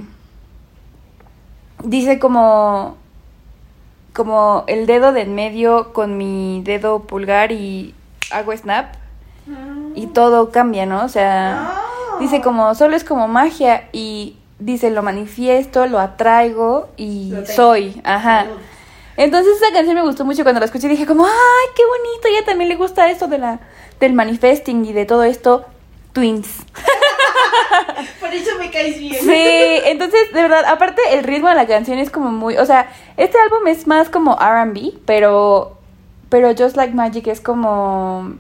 dice 1.82 2.20
como 2.20 2.96
como 4.12 4.62
el 4.68 4.86
dedo 4.86 5.12
de 5.12 5.22
en 5.22 5.34
medio 5.34 5.92
con 5.92 6.16
mi 6.16 6.62
dedo 6.64 7.00
pulgar 7.00 7.50
y 7.50 7.96
hago 8.30 8.56
snap 8.56 8.94
y 9.94 10.06
todo 10.08 10.50
cambia, 10.50 10.86
¿no? 10.86 11.04
O 11.04 11.08
sea, 11.08 11.74
dice 12.20 12.40
como 12.40 12.74
solo 12.74 12.96
es 12.96 13.04
como 13.04 13.28
magia 13.28 13.88
y 13.92 14.36
dice 14.58 14.90
lo 14.90 15.02
manifiesto, 15.02 15.86
lo 15.86 15.98
atraigo 15.98 16.88
y 16.96 17.32
soy, 17.54 18.00
ajá. 18.04 18.46
Entonces 19.16 19.56
esa 19.56 19.72
canción 19.72 19.94
me 19.94 20.02
gustó 20.02 20.24
mucho 20.24 20.42
cuando 20.42 20.60
la 20.60 20.66
escuché 20.66 20.88
dije 20.88 21.06
como, 21.06 21.24
ay, 21.24 21.66
qué 21.76 21.82
bonito, 21.84 22.28
ella 22.28 22.44
también 22.44 22.68
le 22.68 22.76
gusta 22.76 23.10
esto 23.10 23.28
de 23.28 23.38
la, 23.38 23.60
del 24.00 24.12
manifesting 24.12 24.84
y 24.84 24.92
de 24.92 25.04
todo 25.04 25.24
esto. 25.24 25.64
Twins. 26.12 26.64
Por 28.20 28.32
eso 28.32 28.50
me 28.58 28.70
caes 28.70 28.98
bien. 28.98 29.16
Sí, 29.20 29.82
entonces, 29.86 30.32
de 30.32 30.42
verdad, 30.42 30.64
aparte 30.66 31.02
el 31.12 31.24
ritmo 31.24 31.48
de 31.48 31.56
la 31.56 31.66
canción 31.66 31.98
es 31.98 32.10
como 32.10 32.30
muy, 32.30 32.56
o 32.56 32.64
sea, 32.64 32.88
este 33.16 33.36
álbum 33.38 33.66
es 33.66 33.86
más 33.86 34.08
como 34.08 34.38
R&B, 34.40 34.94
pero, 35.06 35.76
pero 36.28 36.54
Just 36.56 36.76
Like 36.76 36.94
Magic 36.94 37.26
es 37.26 37.40
como 37.40 38.36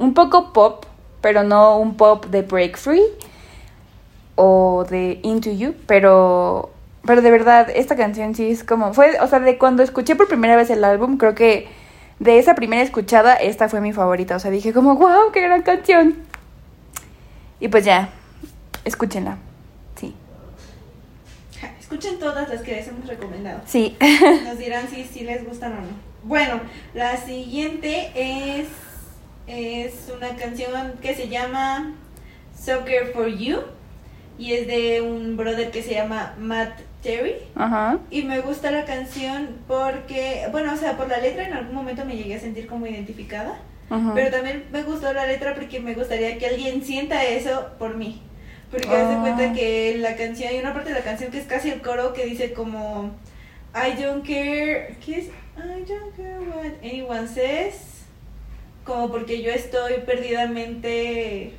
un 0.00 0.14
poco 0.14 0.52
pop, 0.52 0.86
pero 1.20 1.44
no 1.44 1.78
un 1.78 1.96
pop 1.96 2.26
de 2.26 2.42
Break 2.42 2.76
Free 2.76 3.04
o 4.34 4.84
de 4.88 5.20
Into 5.22 5.50
You, 5.50 5.74
pero 5.86 6.70
pero 7.06 7.22
de 7.22 7.30
verdad, 7.30 7.68
esta 7.74 7.96
canción 7.96 8.34
sí 8.34 8.50
es 8.50 8.64
como. 8.64 8.92
Fue, 8.92 9.18
o 9.20 9.26
sea, 9.26 9.40
de 9.40 9.58
cuando 9.58 9.82
escuché 9.82 10.16
por 10.16 10.28
primera 10.28 10.56
vez 10.56 10.70
el 10.70 10.84
álbum, 10.84 11.16
creo 11.16 11.34
que 11.34 11.68
de 12.18 12.38
esa 12.38 12.54
primera 12.54 12.82
escuchada, 12.82 13.34
esta 13.34 13.68
fue 13.68 13.80
mi 13.80 13.92
favorita. 13.92 14.36
O 14.36 14.38
sea, 14.38 14.50
dije 14.50 14.72
como, 14.72 14.96
wow, 14.96 15.32
qué 15.32 15.40
gran 15.40 15.62
canción. 15.62 16.16
Y 17.58 17.68
pues 17.68 17.84
ya, 17.84 18.10
escúchenla. 18.84 19.38
Sí. 19.96 20.14
Escuchen 21.80 22.18
todas 22.18 22.48
las 22.48 22.60
que 22.60 22.72
les 22.72 22.88
hemos 22.88 23.06
recomendado. 23.06 23.60
Sí. 23.66 23.96
Nos 24.44 24.58
dirán 24.58 24.86
si, 24.88 25.04
si 25.04 25.24
les 25.24 25.46
gustan 25.46 25.72
o 25.72 25.76
no. 25.76 26.10
Bueno, 26.22 26.60
la 26.92 27.16
siguiente 27.16 28.12
es, 28.14 28.68
es 29.50 30.12
una 30.14 30.36
canción 30.36 30.94
que 31.02 31.14
se 31.14 31.28
llama 31.28 31.94
Soccer 32.56 33.12
for 33.12 33.28
You 33.28 33.60
y 34.38 34.54
es 34.54 34.66
de 34.66 35.02
un 35.02 35.36
brother 35.36 35.70
que 35.70 35.82
se 35.82 35.94
llama 35.94 36.34
Matt 36.38 36.80
Terry. 37.02 37.34
Ajá. 37.54 37.98
Y 38.10 38.22
me 38.22 38.40
gusta 38.40 38.70
la 38.70 38.84
canción 38.84 39.58
porque, 39.66 40.46
bueno, 40.52 40.72
o 40.72 40.76
sea, 40.76 40.96
por 40.96 41.08
la 41.08 41.18
letra 41.18 41.46
en 41.46 41.54
algún 41.54 41.74
momento 41.74 42.04
me 42.04 42.16
llegué 42.16 42.36
a 42.36 42.40
sentir 42.40 42.66
como 42.66 42.86
identificada. 42.86 43.58
Pero 44.14 44.30
también 44.30 44.66
me 44.70 44.84
gustó 44.84 45.12
la 45.12 45.26
letra 45.26 45.52
porque 45.56 45.80
me 45.80 45.94
gustaría 45.94 46.38
que 46.38 46.46
alguien 46.46 46.84
sienta 46.84 47.24
eso 47.24 47.70
por 47.76 47.96
mí. 47.96 48.22
Porque 48.70 48.88
oh. 48.88 48.94
hace 48.94 49.20
cuenta 49.20 49.52
que 49.52 49.96
la 49.98 50.14
canción, 50.14 50.48
hay 50.48 50.60
una 50.60 50.72
parte 50.72 50.90
de 50.90 50.94
la 50.94 51.04
canción 51.04 51.32
que 51.32 51.38
es 51.38 51.46
casi 51.46 51.70
el 51.70 51.82
coro 51.82 52.12
que 52.12 52.24
dice 52.24 52.52
como 52.52 53.10
I 53.74 54.00
don't 54.00 54.24
care, 54.24 54.96
¿qué 55.04 55.18
es? 55.18 55.26
I 55.56 55.84
don't 55.84 56.16
care 56.16 56.38
what 56.38 56.72
anyone 56.84 57.26
says. 57.26 57.89
Como 58.90 59.08
porque 59.08 59.40
yo 59.40 59.52
estoy 59.52 59.98
perdidamente 60.04 61.54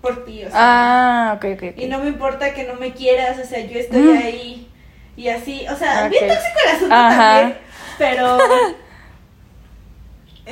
por 0.00 0.24
ti, 0.24 0.44
o 0.44 0.50
sea. 0.50 0.58
Ah, 0.58 1.34
ok, 1.36 1.44
ok. 1.54 1.62
Y 1.78 1.86
no 1.86 2.00
me 2.00 2.08
importa 2.08 2.52
que 2.52 2.64
no 2.64 2.74
me 2.74 2.92
quieras, 2.94 3.38
o 3.38 3.46
sea, 3.46 3.64
yo 3.64 3.78
estoy 3.78 4.00
mm. 4.00 4.16
ahí 4.16 4.68
y 5.16 5.28
así, 5.28 5.64
o 5.72 5.76
sea, 5.76 6.08
bien 6.08 6.26
tóxico 6.26 6.58
el 6.64 6.76
asunto 6.76 6.94
también, 6.94 7.58
pero... 7.96 8.38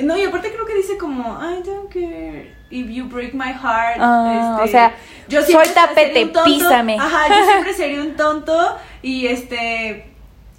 No, 0.01 0.17
y 0.17 0.23
aparte 0.23 0.53
creo 0.53 0.65
que 0.65 0.75
dice 0.75 0.97
como, 0.97 1.37
I 1.43 1.61
don't 1.61 1.91
care 1.91 2.55
if 2.69 2.87
you 2.87 3.09
break 3.09 3.33
my 3.33 3.51
heart. 3.51 3.97
Ah, 3.99 4.61
este, 4.61 4.63
o 4.63 4.71
sea, 4.71 4.95
yo 5.27 5.43
suelta 5.43 5.89
pete, 5.93 6.31
písame. 6.45 6.97
Ajá, 6.97 7.27
yo 7.27 7.43
siempre 7.43 7.73
sería 7.73 8.01
un 8.01 8.15
tonto 8.15 8.77
y 9.01 9.27
este 9.27 10.09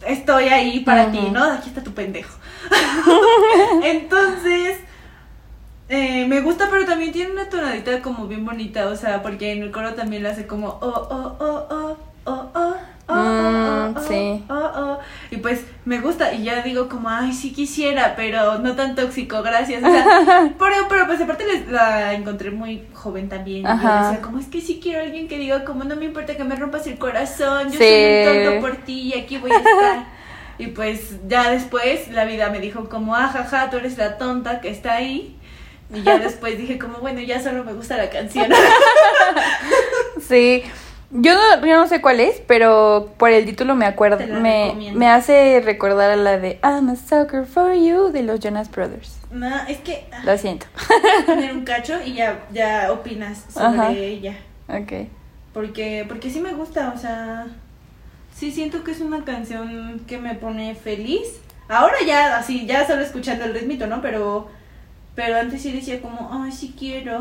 estoy 0.07 0.49
ahí 0.49 0.81
para 0.81 1.11
ti, 1.11 1.31
¿no? 1.33 1.45
Aquí 1.45 1.71
está 1.71 1.83
tu 1.83 1.95
pendejo. 1.95 2.39
Entonces, 3.83 4.77
eh, 5.93 6.27
me 6.27 6.41
gusta, 6.41 6.69
pero 6.71 6.87
también 6.87 7.13
tiene 7.13 7.33
una 7.33 7.51
tonadita 7.51 8.01
como 8.01 8.27
bien 8.27 8.47
bonita, 8.47 8.87
o 8.87 8.97
sea, 8.97 9.23
porque 9.23 9.53
en 9.53 9.63
el 9.63 9.71
coro 9.71 9.93
también 9.93 10.23
le 10.23 10.31
hace 10.31 10.47
como 10.47 10.69
oh, 10.69 11.09
oh, 11.11 11.37
oh, 11.39 11.67
oh, 11.69 11.97
oh, 12.25 12.51
oh. 12.55 12.75
Oh, 13.09 13.15
oh, 13.15 13.95
oh, 13.95 14.01
sí. 14.09 14.43
oh, 14.49 14.71
oh, 14.75 14.99
Y 15.31 15.37
pues 15.39 15.67
me 15.85 16.01
gusta 16.01 16.33
y 16.33 16.45
ya 16.45 16.63
digo 16.63 16.89
como, 16.89 17.11
ay, 17.11 17.33
sí 17.35 17.53
quisiera, 17.53 18.15
pero 18.17 18.59
no 18.59 18.75
tan 18.75 18.95
tóxico, 18.95 19.43
gracias. 19.43 19.83
O 19.83 19.87
sea, 19.87 20.55
pero, 20.59 20.89
pero 20.89 21.07
pues 21.07 21.21
aparte 21.21 21.45
la 21.69 22.15
encontré 22.15 22.51
muy 22.53 22.87
joven 22.95 23.29
también. 23.29 23.67
Y 23.67 23.69
yo 23.69 23.75
decía, 23.75 24.21
como 24.23 24.39
es 24.39 24.47
que 24.47 24.63
sí 24.63 24.81
quiero 24.83 25.03
alguien 25.03 25.29
que 25.29 25.37
diga, 25.37 25.65
como 25.65 25.85
no 25.85 25.97
me 25.97 26.07
importa 26.07 26.37
que 26.37 26.45
me 26.45 26.57
rompas 26.57 26.87
el 26.87 26.97
corazón, 26.97 27.71
yo 27.71 27.79
soy 27.79 28.25
un 28.27 28.45
tonto 28.45 28.61
por 28.61 28.77
ti 28.85 29.13
y 29.15 29.19
aquí 29.19 29.37
voy 29.37 29.51
a 29.51 29.57
estar. 29.57 30.07
y 30.59 30.69
pues 30.69 31.17
ya 31.29 31.51
después 31.51 32.09
la 32.09 32.25
vida 32.25 32.49
me 32.49 32.61
dijo 32.61 32.89
como, 32.89 33.15
ah, 33.15 33.29
jaja, 33.29 33.69
tú 33.69 33.77
eres 33.77 33.99
la 33.99 34.17
tonta 34.17 34.61
que 34.61 34.71
está 34.71 34.95
ahí. 34.95 35.37
Y 35.95 36.03
ya 36.03 36.19
después 36.19 36.57
dije 36.57 36.79
como, 36.79 36.99
bueno, 36.99 37.21
ya 37.21 37.43
solo 37.43 37.65
me 37.65 37.75
gusta 37.75 37.97
la 37.97 38.09
canción. 38.11 38.51
sí. 40.29 40.65
Yo 41.15 41.35
no, 41.35 41.67
yo 41.67 41.77
no 41.77 41.87
sé 41.89 42.01
cuál 42.01 42.21
es, 42.21 42.41
pero 42.47 43.13
por 43.19 43.31
el 43.31 43.45
título 43.45 43.75
me 43.75 43.85
acuerdo, 43.85 44.27
me, 44.27 44.93
me, 44.95 45.11
hace 45.11 45.61
recordar 45.63 46.11
a 46.11 46.17
la 46.17 46.39
de 46.39 46.59
I'm 46.63 46.89
a 46.89 46.97
sucker 46.97 47.45
for 47.45 47.75
you 47.75 48.11
de 48.11 48.23
los 48.23 48.41
Jonas 48.41 48.71
Brothers. 48.71 49.19
No, 49.31 49.55
es 49.69 49.79
que... 49.81 50.07
Ah, 50.11 50.23
Lo 50.25 50.39
siento. 50.39 50.67
Poner 51.27 51.53
un 51.53 51.65
cacho 51.65 52.01
y 52.03 52.15
ya, 52.15 52.47
ya 52.51 52.91
opinas 52.91 53.45
sobre 53.53 54.07
ella. 54.07 54.37
Ok. 54.69 55.09
Porque, 55.53 56.07
porque 56.09 56.31
sí 56.31 56.41
me 56.41 56.55
gusta, 56.55 56.95
o 56.97 56.99
sea, 56.99 57.47
sí 58.35 58.51
siento 58.51 58.83
que 58.83 58.93
es 58.93 59.01
una 59.01 59.23
canción 59.23 60.01
que 60.07 60.17
me 60.17 60.35
pone 60.35 60.75
feliz. 60.75 61.41
Ahora 61.69 61.97
ya, 62.07 62.39
así, 62.39 62.65
ya 62.67 62.87
solo 62.87 63.03
escuchando 63.03 63.45
el 63.45 63.53
ritmito, 63.53 63.87
¿no? 63.87 64.01
Pero 64.01 64.49
pero 65.15 65.39
antes 65.39 65.63
sí 65.63 65.73
decía 65.73 66.01
como, 66.01 66.31
ay, 66.33 66.53
sí 66.53 66.75
quiero. 66.79 67.21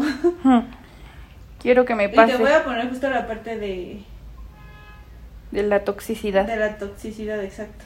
Quiero 1.59 1.85
que 1.85 1.95
me 1.95 2.09
pase. 2.09 2.33
Y 2.33 2.37
te 2.37 2.41
voy 2.41 2.51
a 2.51 2.63
poner 2.63 2.89
justo 2.89 3.09
la 3.09 3.27
parte 3.27 3.57
de... 3.57 4.03
De 5.51 5.63
la 5.63 5.83
toxicidad. 5.83 6.45
De 6.45 6.55
la 6.55 6.77
toxicidad, 6.77 7.43
exacto. 7.43 7.85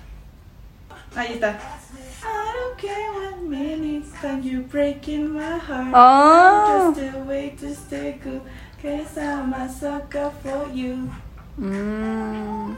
Ahí 1.16 1.34
está. 1.34 1.52
I 1.52 2.54
don't 2.54 2.78
care 2.78 3.10
what 3.12 3.42
minutes 3.42 4.12
time 4.22 4.42
you 4.44 4.62
breaking 4.62 5.34
my 5.34 5.58
heart. 5.58 5.94
Oh. 5.94 6.94
Just 6.96 7.16
a 7.16 7.20
way 7.20 7.56
to 7.60 7.74
stay 7.74 8.20
cool. 8.24 8.42
Cause 8.82 9.18
I'm 9.18 9.54
a 9.54 9.68
sucker 9.70 10.32
for 10.44 10.70
you. 10.74 11.10
Mm. 11.58 12.76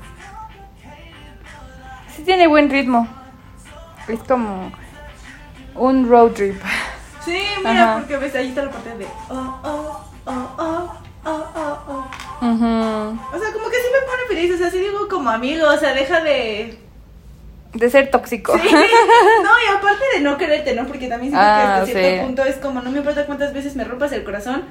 Sí 2.15 2.23
tiene 2.23 2.47
buen 2.47 2.69
ritmo. 2.69 3.07
Es 4.07 4.19
como 4.23 4.71
un 5.75 6.07
road 6.07 6.33
trip. 6.33 6.61
Sí, 7.27 7.41
mira, 7.59 7.95
porque 7.97 8.17
ves, 8.17 8.35
ahí 8.35 8.47
está 8.47 8.63
la 8.63 8.71
parte 8.71 8.97
de 8.97 9.05
oh, 9.29 9.59
oh, 9.63 10.07
oh, 10.25 10.55
oh, 10.57 10.99
oh, 11.25 11.47
oh, 11.55 11.79
oh. 11.89 12.07
O 12.41 13.39
sea, 13.39 13.51
como 13.51 13.69
que 13.69 13.77
sí 13.77 13.87
me 13.91 14.07
pone 14.07 14.23
feliz, 14.29 14.55
o 14.55 14.57
sea, 14.57 14.71
sí 14.71 14.79
digo 14.79 15.07
como 15.09 15.29
amigo, 15.29 15.67
o 15.67 15.77
sea, 15.77 15.93
deja 15.93 16.21
de... 16.21 16.79
De 17.73 17.89
ser 17.89 18.09
tóxico. 18.09 18.57
Sí. 18.57 18.69
No, 18.69 19.49
y 19.49 19.77
aparte 19.77 20.03
de 20.15 20.21
no 20.21 20.37
quererte, 20.37 20.73
¿no? 20.73 20.87
Porque 20.87 21.07
también 21.07 21.33
siento 21.33 21.45
que 21.45 21.61
hasta 21.61 21.81
ah, 21.81 21.85
cierto 21.85 22.25
punto 22.25 22.45
es 22.45 22.55
como, 22.55 22.81
no 22.81 22.91
me 22.91 22.99
importa 22.99 23.25
cuántas 23.25 23.53
veces 23.53 23.75
me 23.75 23.83
rompas 23.83 24.13
el 24.13 24.23
corazón, 24.23 24.63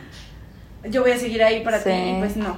yo 0.85 1.03
voy 1.03 1.13
a 1.13 1.19
seguir 1.19 1.45
ahí 1.45 1.63
para 1.63 1.83
ti, 1.83 1.91
y 1.91 2.19
pues 2.19 2.37
no. 2.37 2.57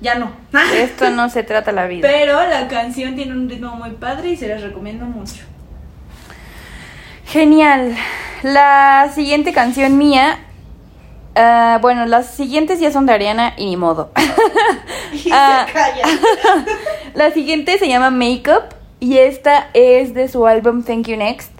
Ya 0.00 0.14
no. 0.16 0.32
Esto 0.74 1.10
no 1.10 1.28
se 1.28 1.42
trata 1.42 1.72
la 1.72 1.86
vida. 1.86 2.06
Pero 2.08 2.46
la 2.46 2.68
canción 2.68 3.16
tiene 3.16 3.32
un 3.32 3.48
ritmo 3.48 3.74
muy 3.76 3.90
padre 3.92 4.30
y 4.30 4.36
se 4.36 4.48
las 4.48 4.62
recomiendo 4.62 5.04
mucho. 5.06 5.44
Genial. 7.30 7.96
la 8.42 9.08
siguiente 9.14 9.52
canción 9.52 9.96
mía. 9.98 10.40
ah, 11.36 11.78
bueno, 11.80 12.04
las 12.06 12.34
siguientes 12.34 12.80
ya 12.80 12.90
son 12.90 13.06
de 13.06 13.12
Ariana 13.12 13.54
y 13.56 13.66
ni 13.66 13.76
modo. 13.76 14.10
Y 15.12 15.28
calla. 15.28 16.06
la 17.14 17.30
siguiente 17.32 17.78
se 17.78 17.88
llama 17.88 18.10
Makeup 18.10 18.74
y 19.00 19.18
esta 19.18 19.68
es 19.74 20.12
de 20.14 20.28
su 20.28 20.46
álbum 20.46 20.82
Thank 20.82 21.06
You 21.08 21.16
Next. 21.16 21.52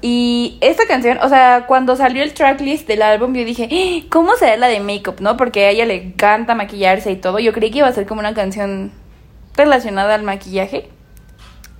Y 0.00 0.58
esta 0.60 0.86
canción, 0.86 1.18
o 1.22 1.28
sea, 1.28 1.64
cuando 1.66 1.94
salió 1.96 2.22
el 2.22 2.34
tracklist 2.34 2.86
del 2.88 3.02
álbum, 3.02 3.34
yo 3.34 3.44
dije, 3.44 3.68
"Ah, 3.70 4.06
¿cómo 4.10 4.34
será 4.36 4.56
la 4.56 4.68
de 4.68 4.80
Makeup, 4.80 5.20
no? 5.20 5.36
Porque 5.36 5.66
a 5.66 5.70
ella 5.70 5.86
le 5.86 5.94
encanta 6.02 6.54
maquillarse 6.54 7.10
y 7.12 7.16
todo. 7.16 7.38
Yo 7.38 7.52
creí 7.52 7.70
que 7.70 7.78
iba 7.78 7.88
a 7.88 7.92
ser 7.92 8.06
como 8.06 8.20
una 8.20 8.34
canción 8.34 8.92
relacionada 9.56 10.14
al 10.14 10.22
maquillaje, 10.22 10.88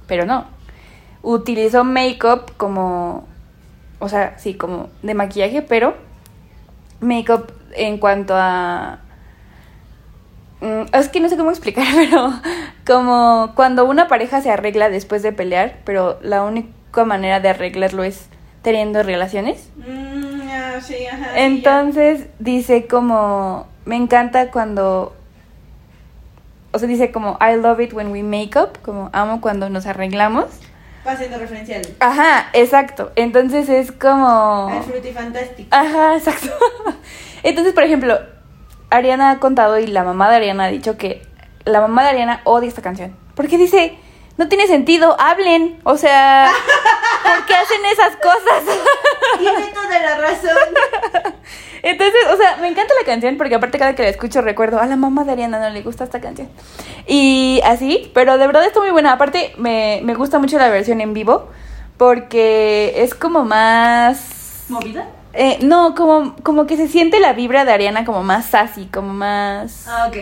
pero 0.07 0.25
no. 0.27 0.58
Utilizó 1.23 1.85
Makeup 1.85 2.57
como, 2.57 3.27
o 3.99 4.09
sea, 4.09 4.39
sí, 4.39 4.55
como 4.55 4.89
de 5.03 5.15
maquillaje, 5.15 5.63
pero 5.63 5.95
Makeup 7.01 7.53
en 7.75 7.99
cuanto 7.99 8.35
a 8.37 9.01
Mm, 10.61 10.87
Es 10.93 11.09
que 11.09 11.21
no 11.21 11.29
sé 11.29 11.37
cómo 11.37 11.51
explicar, 11.51 11.87
pero 11.95 12.33
como 12.87 13.53
cuando 13.55 13.85
una 13.85 14.09
pareja 14.09 14.41
se 14.41 14.51
arregla 14.51 14.89
después 14.91 15.23
de 15.23 15.33
pelear, 15.33 15.77
pero 15.85 16.19
la 16.23 16.43
única 16.43 17.05
manera 17.05 17.41
de 17.41 17.49
arreglarlo 17.51 18.03
es 18.03 18.29
teniendo 18.63 19.03
relaciones. 19.03 19.71
Mm, 19.77 20.41
ah, 20.51 20.81
sí, 20.81 21.07
ajá, 21.07 21.27
sí, 21.35 21.41
Entonces 21.41 22.27
dice 22.39 22.87
como, 22.87 23.67
me 23.85 23.97
encanta 23.97 24.51
cuando, 24.51 25.15
o 26.73 26.79
sea, 26.79 26.89
dice 26.89 27.13
como, 27.13 27.39
I 27.41 27.57
love 27.57 27.81
it 27.81 27.93
when 27.93 28.11
we 28.11 28.23
make 28.23 28.59
up, 28.59 28.79
como 28.83 29.11
amo 29.13 29.41
cuando 29.41 29.71
nos 29.71 29.87
arreglamos. 29.87 30.47
Haciendo 31.13 31.39
referencia 31.39 31.77
al, 31.77 31.83
Ajá, 32.01 32.51
exacto. 32.53 33.13
Entonces 33.17 33.69
es 33.69 33.93
como... 33.93 34.69
al 34.69 34.83
Fruity 34.83 35.15
Ajá, 35.71 36.17
exacto. 36.17 36.49
Entonces, 37.43 37.73
por 37.73 37.85
ejemplo, 37.85 38.19
Ariana 38.91 39.31
ha 39.31 39.39
contado 39.39 39.79
y 39.79 39.87
la 39.87 40.05
mamá 40.05 40.31
de 40.31 40.37
Ariana 40.37 40.65
ha 40.65 40.69
dicho 40.69 40.97
que 40.97 41.23
la 41.65 41.81
mamá 41.81 42.03
de 42.03 42.11
Ariana 42.11 42.41
odia 42.45 42.69
esta 42.69 42.83
canción. 42.83 43.15
Porque 43.35 43.59
dice, 43.59 43.97
no 44.39 44.49
tiene 44.49 44.67
sentido, 44.67 45.17
hablen. 45.21 45.79
O 45.83 45.97
sea, 45.97 46.51
¿por 47.23 47.45
qué 47.45 47.55
hacen 47.55 47.85
esas 47.93 48.17
cosas? 48.17 48.63
Tiene 49.39 49.67
toda 49.75 49.99
la 49.99 50.17
razón. 50.19 50.57
Entonces, 51.83 52.21
o 52.33 52.37
sea, 52.37 52.57
me 52.61 52.69
encanta 52.69 52.95
la 52.99 53.05
canción 53.05 53.37
porque 53.37 53.57
aparte 53.57 53.79
cada 53.79 53.95
que 53.95 54.03
la 54.03 54.09
escucho 54.09 54.41
recuerdo, 54.41 54.81
a 54.81 54.87
la 54.87 54.97
mamá 54.97 55.25
de 55.25 55.33
Ariana 55.33 55.59
no 55.59 55.71
le 55.71 55.83
gusta 55.83 56.05
esta 56.05 56.21
canción. 56.21 56.49
Y 57.07 57.61
así, 57.65 58.11
pero 58.15 58.39
de 58.39 58.47
verdad 58.47 58.65
está 58.65 58.81
muy 58.81 58.91
buena. 58.91 59.13
Aparte, 59.13 59.53
me, 59.59 60.01
me 60.05 60.15
gusta 60.15 60.39
mucho 60.39 60.59
la 60.59 60.69
versión 60.69 61.01
en 61.01 61.15
vivo 61.15 61.49
porque 61.97 62.95
es 62.97 63.15
como 63.15 63.45
más... 63.45 64.67
¿Movida? 64.69 65.09
Eh, 65.33 65.59
no, 65.63 65.95
como, 65.95 66.37
como 66.43 66.67
que 66.67 66.77
se 66.77 66.89
siente 66.89 67.21
la 67.21 67.33
vibra 67.33 67.65
de 67.65 67.73
Ariana 67.73 68.05
como 68.05 68.23
más 68.23 68.47
sassy, 68.47 68.87
como 68.87 69.13
más... 69.13 69.87
Ah, 69.89 70.07
ok. 70.09 70.17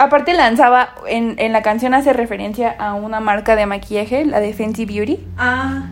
Aparte 0.00 0.32
lanzaba, 0.32 0.94
en, 1.06 1.34
en 1.38 1.52
la 1.52 1.60
canción 1.62 1.92
hace 1.92 2.12
referencia 2.14 2.70
a 2.78 2.94
una 2.94 3.20
marca 3.20 3.54
de 3.54 3.66
maquillaje, 3.66 4.24
la 4.24 4.40
de 4.40 4.54
Fenty 4.54 4.86
Beauty. 4.86 5.20
Ah, 5.36 5.90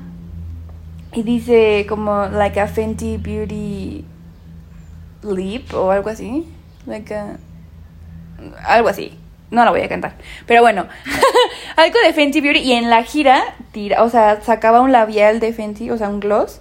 Y 1.12 1.22
dice 1.24 1.84
como, 1.88 2.26
like 2.26 2.58
a 2.58 2.66
Fenty 2.68 3.18
Beauty 3.18 4.04
lip 5.24 5.74
o 5.74 5.90
algo 5.90 6.08
así. 6.08 6.46
Like 6.86 7.14
a- 7.14 7.36
Algo 8.66 8.88
así. 8.88 9.18
No 9.50 9.64
la 9.64 9.70
voy 9.70 9.80
a 9.82 9.88
cantar. 9.88 10.14
Pero 10.46 10.62
bueno, 10.62 10.86
algo 11.76 11.96
de 12.06 12.12
Fenty 12.14 12.40
Beauty. 12.40 12.60
Y 12.60 12.72
en 12.72 12.88
la 12.90 13.02
gira, 13.02 13.42
tira, 13.72 14.02
o 14.04 14.08
sea, 14.10 14.40
sacaba 14.40 14.80
un 14.80 14.92
labial 14.92 15.38
de 15.40 15.52
Fenty, 15.52 15.90
o 15.90 15.98
sea, 15.98 16.08
un 16.08 16.20
gloss. 16.20 16.60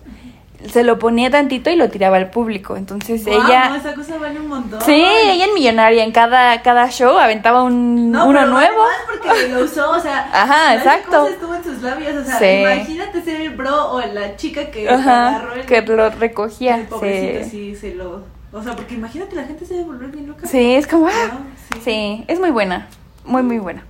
Se 0.72 0.84
lo 0.84 1.00
ponía 1.00 1.30
tantito 1.30 1.70
y 1.70 1.76
lo 1.76 1.90
tiraba 1.90 2.18
al 2.18 2.30
público. 2.30 2.76
Entonces 2.78 3.24
Guau, 3.26 3.46
ella... 3.46 3.76
esa 3.76 3.94
cosa 3.94 4.18
vale 4.18 4.40
un 4.40 4.48
montón. 4.48 4.82
Sí, 4.82 4.94
ella 4.94 5.46
en 5.46 5.54
Millonaria, 5.54 6.04
en 6.04 6.12
cada, 6.12 6.62
cada 6.62 6.90
show 6.90 7.18
aventaba 7.18 7.64
un, 7.64 8.12
No, 8.12 8.28
uno 8.28 8.40
pero 8.40 8.52
nuevo. 8.52 8.82
además 8.84 8.98
porque 9.08 9.50
lo 9.50 9.64
usó, 9.66 9.92
o 9.92 10.00
sea, 10.00 10.30
Ajá, 10.34 10.76
exacto. 10.76 11.12
cosa 11.22 11.30
estuvo 11.32 11.56
en 11.56 11.64
sus 11.64 11.82
labios, 11.82 12.16
o 12.16 12.24
sea, 12.26 12.40
Sí. 12.40 12.46
imagínate 12.62 13.22
ser 13.24 13.42
el 13.42 13.50
bro 13.56 13.92
o 13.94 14.02
la 14.02 14.36
chica 14.36 14.70
que 14.72 14.90
Ajá, 14.90 15.30
agarró 15.38 15.54
el, 15.54 15.66
que 15.66 15.82
lo 15.82 16.10
recogía. 16.10 16.76
el 16.78 16.88
pobrecito, 16.88 17.44
sí. 17.46 17.50
sí, 17.50 17.76
se 17.76 17.96
lo, 17.96 18.24
o 18.52 18.64
sea, 18.64 18.76
porque 18.76 18.96
imagínate 18.96 19.36
la 19.36 19.44
gente 19.44 19.66
se 19.66 19.74
debe 19.76 19.86
volver 19.88 20.10
bien 20.10 20.28
loca. 20.28 20.48
Sí, 20.48 20.76
es 20.76 20.88
como... 20.88 21.08
ah, 21.08 21.12
No, 21.34 21.40
sí. 21.74 21.82
Sí, 21.84 22.26
es 22.28 22.40
muy 22.40 22.52
buena. 22.52 22.88
Muy, 23.26 23.44
muy 23.44 23.60
buena. 23.60 23.84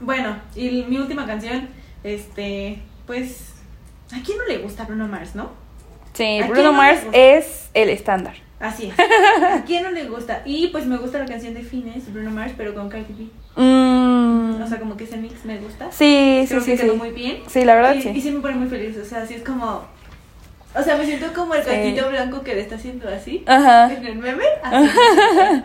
Bueno, 0.00 0.36
y 0.54 0.84
mi 0.88 0.98
última 0.98 1.26
canción, 1.26 1.68
este, 2.04 2.78
pues, 3.06 3.54
¿a 4.12 4.22
quién 4.24 4.38
no 4.38 4.44
le 4.46 4.58
gusta 4.58 4.84
Bruno 4.84 5.06
Mars, 5.08 5.34
no? 5.34 5.50
Sí, 6.14 6.40
¿A 6.40 6.46
Bruno 6.46 6.72
no 6.72 6.72
Mars 6.72 7.00
es 7.12 7.70
el 7.74 7.88
estándar. 7.90 8.34
Así 8.60 8.86
es. 8.90 8.94
¿A 9.52 9.62
quién 9.64 9.84
no 9.84 9.90
le 9.90 10.06
gusta? 10.08 10.42
Y 10.44 10.68
pues 10.68 10.84
me 10.86 10.96
gusta 10.96 11.18
la 11.20 11.26
canción 11.26 11.54
de 11.54 11.62
Fines, 11.62 12.12
Bruno 12.12 12.30
Mars, 12.30 12.52
pero 12.56 12.74
con 12.74 12.88
Cardi 12.88 13.14
B. 13.14 13.26
Mm, 13.62 14.60
O 14.62 14.66
sea, 14.66 14.78
como 14.80 14.96
que 14.96 15.04
ese 15.04 15.16
mix 15.16 15.44
me 15.44 15.58
gusta. 15.58 15.90
sí, 15.92 16.40
sí, 16.42 16.48
Creo 16.48 16.60
sí, 16.60 16.70
que 16.72 16.76
quedó 16.78 16.92
sí. 16.94 16.98
muy 16.98 17.10
bien. 17.10 17.42
Sí, 17.46 17.64
la 17.64 17.74
verdad 17.76 17.94
y, 17.94 18.02
sí. 18.02 18.08
Y 18.14 18.20
sí 18.20 18.30
me 18.32 18.40
pone 18.40 18.56
muy 18.56 18.68
feliz, 18.68 18.96
o 18.98 19.04
sea, 19.04 19.22
así 19.22 19.34
es 19.34 19.42
como... 19.44 19.84
O 20.74 20.82
sea, 20.82 20.96
me 20.96 21.06
siento 21.06 21.32
como 21.34 21.54
el 21.54 21.62
Sí. 21.62 21.70
gatito 21.70 22.08
blanco 22.10 22.42
que 22.42 22.54
le 22.54 22.60
está 22.62 22.74
haciendo 22.76 23.08
así. 23.08 23.42
Ajá. 23.46 23.92
En 23.92 24.04
el 24.06 24.16
meme. 24.16 24.44
Así. 24.62 24.88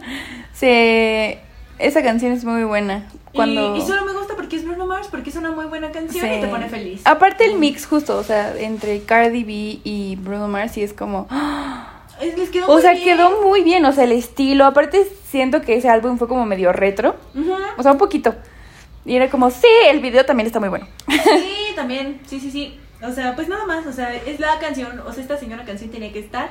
Sí, 0.54 1.38
esa 1.80 2.04
canción 2.04 2.32
es 2.32 2.46
muy 2.46 2.64
buena. 2.64 3.08
Cuando... 3.34 3.76
Y, 3.76 3.80
y 3.80 3.82
solo 3.82 4.06
me 4.06 4.14
gusta 4.14 4.36
porque 4.36 4.56
es 4.58 4.66
Bruno 4.66 4.86
Mars, 4.86 5.08
porque 5.10 5.30
es 5.30 5.36
una 5.36 5.52
muy 5.52 5.66
buena 5.66 5.92
canción 5.92 6.32
y 6.32 6.40
te 6.42 6.48
pone 6.48 6.70
feliz. 6.70 7.02
Aparte 7.06 7.46
el 7.46 7.56
mix 7.58 7.86
justo, 7.86 8.18
o 8.18 8.24
sea, 8.24 8.56
entre 8.60 9.02
Cardi 9.04 9.44
B 9.44 9.80
y 9.84 10.16
Bruno 10.22 10.48
Mars 10.48 10.74
sí 10.74 10.84
es 10.84 10.94
como... 10.94 11.28
Es- 12.22 12.38
les 12.38 12.50
quedó 12.52 12.68
O 12.68 12.74
muy 12.74 12.82
sea, 12.84 12.92
bien. 12.94 13.04
quedó 13.04 13.42
muy 13.42 13.64
bien, 13.64 13.84
o 13.86 13.92
sea, 13.92 14.04
el 14.04 14.12
estilo. 14.12 14.66
Aparte 14.66 15.12
siento 15.30 15.62
que 15.62 15.76
ese 15.78 15.90
álbum 15.90 16.18
fue 16.20 16.28
como 16.28 16.46
medio 16.46 16.72
retro. 16.72 17.16
Ujú. 17.34 17.54
O 17.78 17.82
sea, 17.84 17.92
un 17.92 17.98
poquito. 17.98 18.36
Y 19.04 19.16
era 19.16 19.30
como, 19.30 19.50
sí, 19.50 19.68
el 19.90 20.00
video 20.00 20.24
también 20.24 20.46
está 20.48 20.60
muy 20.60 20.70
bueno. 20.70 20.88
Sí, 21.10 21.76
también, 21.76 22.20
sí, 22.28 22.40
sí, 22.40 22.52
sí. 22.52 22.80
O 23.02 23.12
sea, 23.12 23.36
pues 23.36 23.50
nada 23.50 23.66
más, 23.66 23.88
o 23.88 23.92
sea, 23.92 24.14
es 24.16 24.40
la 24.40 24.60
canción, 24.60 25.00
o 25.06 25.12
sea, 25.12 25.24
esta 25.24 25.38
señora 25.38 25.66
canción 25.66 25.90
tenía 25.90 26.14
que 26.14 26.20
estar 26.20 26.50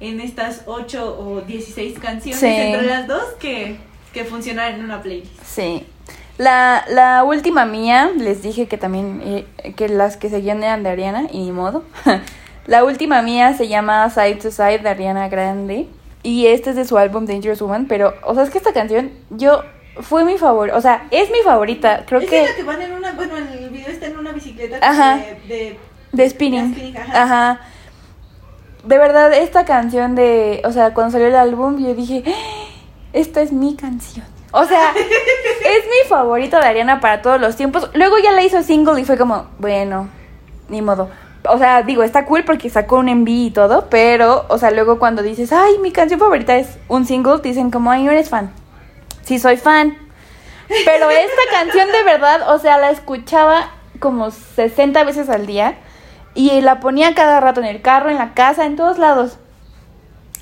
en 0.00 0.20
estas 0.20 0.62
8 0.66 1.16
o 1.18 1.40
16 1.42 1.98
canciones 2.00 2.40
Sí. 2.40 2.46
entre 2.48 2.82
las 2.82 3.06
dos 3.06 3.22
que, 3.38 3.76
que 4.12 4.24
funcionaran 4.24 4.74
en 4.80 4.84
una 4.84 5.00
playlist. 5.00 5.32
Sí. 5.46 5.86
La, 6.38 6.84
la 6.88 7.22
última 7.24 7.64
mía, 7.64 8.10
les 8.16 8.42
dije 8.42 8.66
que 8.66 8.76
también, 8.76 9.22
eh, 9.24 9.72
que 9.76 9.88
las 9.88 10.16
que 10.16 10.28
seguían 10.28 10.62
eran 10.64 10.82
de 10.82 10.90
Ariana, 10.90 11.26
y 11.30 11.38
ni 11.38 11.52
modo. 11.52 11.84
la 12.66 12.82
última 12.84 13.22
mía 13.22 13.54
se 13.54 13.68
llama 13.68 14.10
Side 14.10 14.36
to 14.36 14.50
Side 14.50 14.78
de 14.80 14.88
Ariana 14.88 15.28
Grande. 15.28 15.88
Y 16.24 16.46
este 16.46 16.70
es 16.70 16.76
de 16.76 16.84
su 16.86 16.96
álbum 16.98 17.26
Dangerous 17.26 17.60
Woman. 17.60 17.86
Pero, 17.86 18.14
o 18.24 18.34
sea, 18.34 18.42
es 18.44 18.50
que 18.50 18.58
esta 18.58 18.72
canción, 18.72 19.10
yo, 19.30 19.62
fue 20.00 20.24
mi 20.24 20.38
favorita. 20.38 20.76
O 20.76 20.80
sea, 20.80 21.06
es 21.10 21.30
mi 21.30 21.38
favorita. 21.44 22.04
Creo 22.06 22.20
es 22.20 22.28
que. 22.30 22.42
la 22.42 22.56
que 22.56 22.62
van 22.64 22.82
en 22.82 22.92
una, 22.94 23.12
bueno, 23.12 23.36
en 23.36 23.46
el 23.48 23.70
video 23.70 23.88
está 23.88 24.06
en 24.06 24.18
una 24.18 24.32
bicicleta 24.32 24.78
Ajá. 24.82 25.16
de, 25.46 25.54
de, 25.54 25.78
De 26.12 26.30
spinning. 26.30 26.70
de 26.70 26.76
spinning, 26.80 26.96
ajá. 26.96 27.22
Ajá. 27.22 27.60
De 28.84 28.98
verdad, 28.98 29.32
esta 29.34 29.64
canción 29.64 30.14
de. 30.14 30.62
O 30.64 30.72
sea, 30.72 30.94
cuando 30.94 31.12
salió 31.12 31.28
el 31.28 31.36
álbum, 31.36 31.78
yo 31.84 31.94
dije. 31.94 32.24
"Ah, 32.26 32.30
Esta 33.12 33.40
es 33.42 33.52
mi 33.52 33.76
canción. 33.76 34.26
O 34.56 34.64
sea, 34.66 34.92
es 34.96 35.84
mi 35.84 36.08
favorita 36.08 36.60
de 36.60 36.66
Ariana 36.68 37.00
para 37.00 37.22
todos 37.22 37.40
los 37.40 37.56
tiempos. 37.56 37.90
Luego 37.92 38.18
ya 38.18 38.30
la 38.30 38.44
hizo 38.44 38.62
single 38.62 39.00
y 39.00 39.04
fue 39.04 39.18
como, 39.18 39.48
bueno, 39.58 40.08
ni 40.68 40.80
modo. 40.80 41.10
O 41.48 41.58
sea, 41.58 41.82
digo, 41.82 42.04
está 42.04 42.24
cool 42.24 42.44
porque 42.44 42.70
sacó 42.70 42.98
un 42.98 43.06
MV 43.06 43.28
y 43.28 43.50
todo, 43.50 43.88
pero, 43.90 44.46
o 44.48 44.56
sea, 44.56 44.70
luego 44.70 45.00
cuando 45.00 45.22
dices, 45.24 45.52
ay, 45.52 45.78
mi 45.78 45.90
canción 45.90 46.20
favorita 46.20 46.56
es 46.56 46.78
un 46.86 47.04
single, 47.04 47.40
te 47.40 47.48
dicen 47.48 47.72
como, 47.72 47.90
ay, 47.90 48.04
no 48.04 48.12
eres 48.12 48.30
fan. 48.30 48.52
Sí, 49.24 49.40
soy 49.40 49.56
fan. 49.56 49.98
Pero 50.68 51.10
esta 51.10 51.42
canción 51.50 51.90
de 51.90 52.04
verdad, 52.04 52.54
o 52.54 52.60
sea, 52.60 52.78
la 52.78 52.92
escuchaba 52.92 53.72
como 53.98 54.30
60 54.30 55.02
veces 55.02 55.30
al 55.30 55.46
día 55.46 55.78
y 56.36 56.60
la 56.60 56.78
ponía 56.78 57.16
cada 57.16 57.40
rato 57.40 57.58
en 57.58 57.66
el 57.66 57.82
carro, 57.82 58.08
en 58.08 58.18
la 58.18 58.34
casa, 58.34 58.66
en 58.66 58.76
todos 58.76 58.98
lados. 58.98 59.36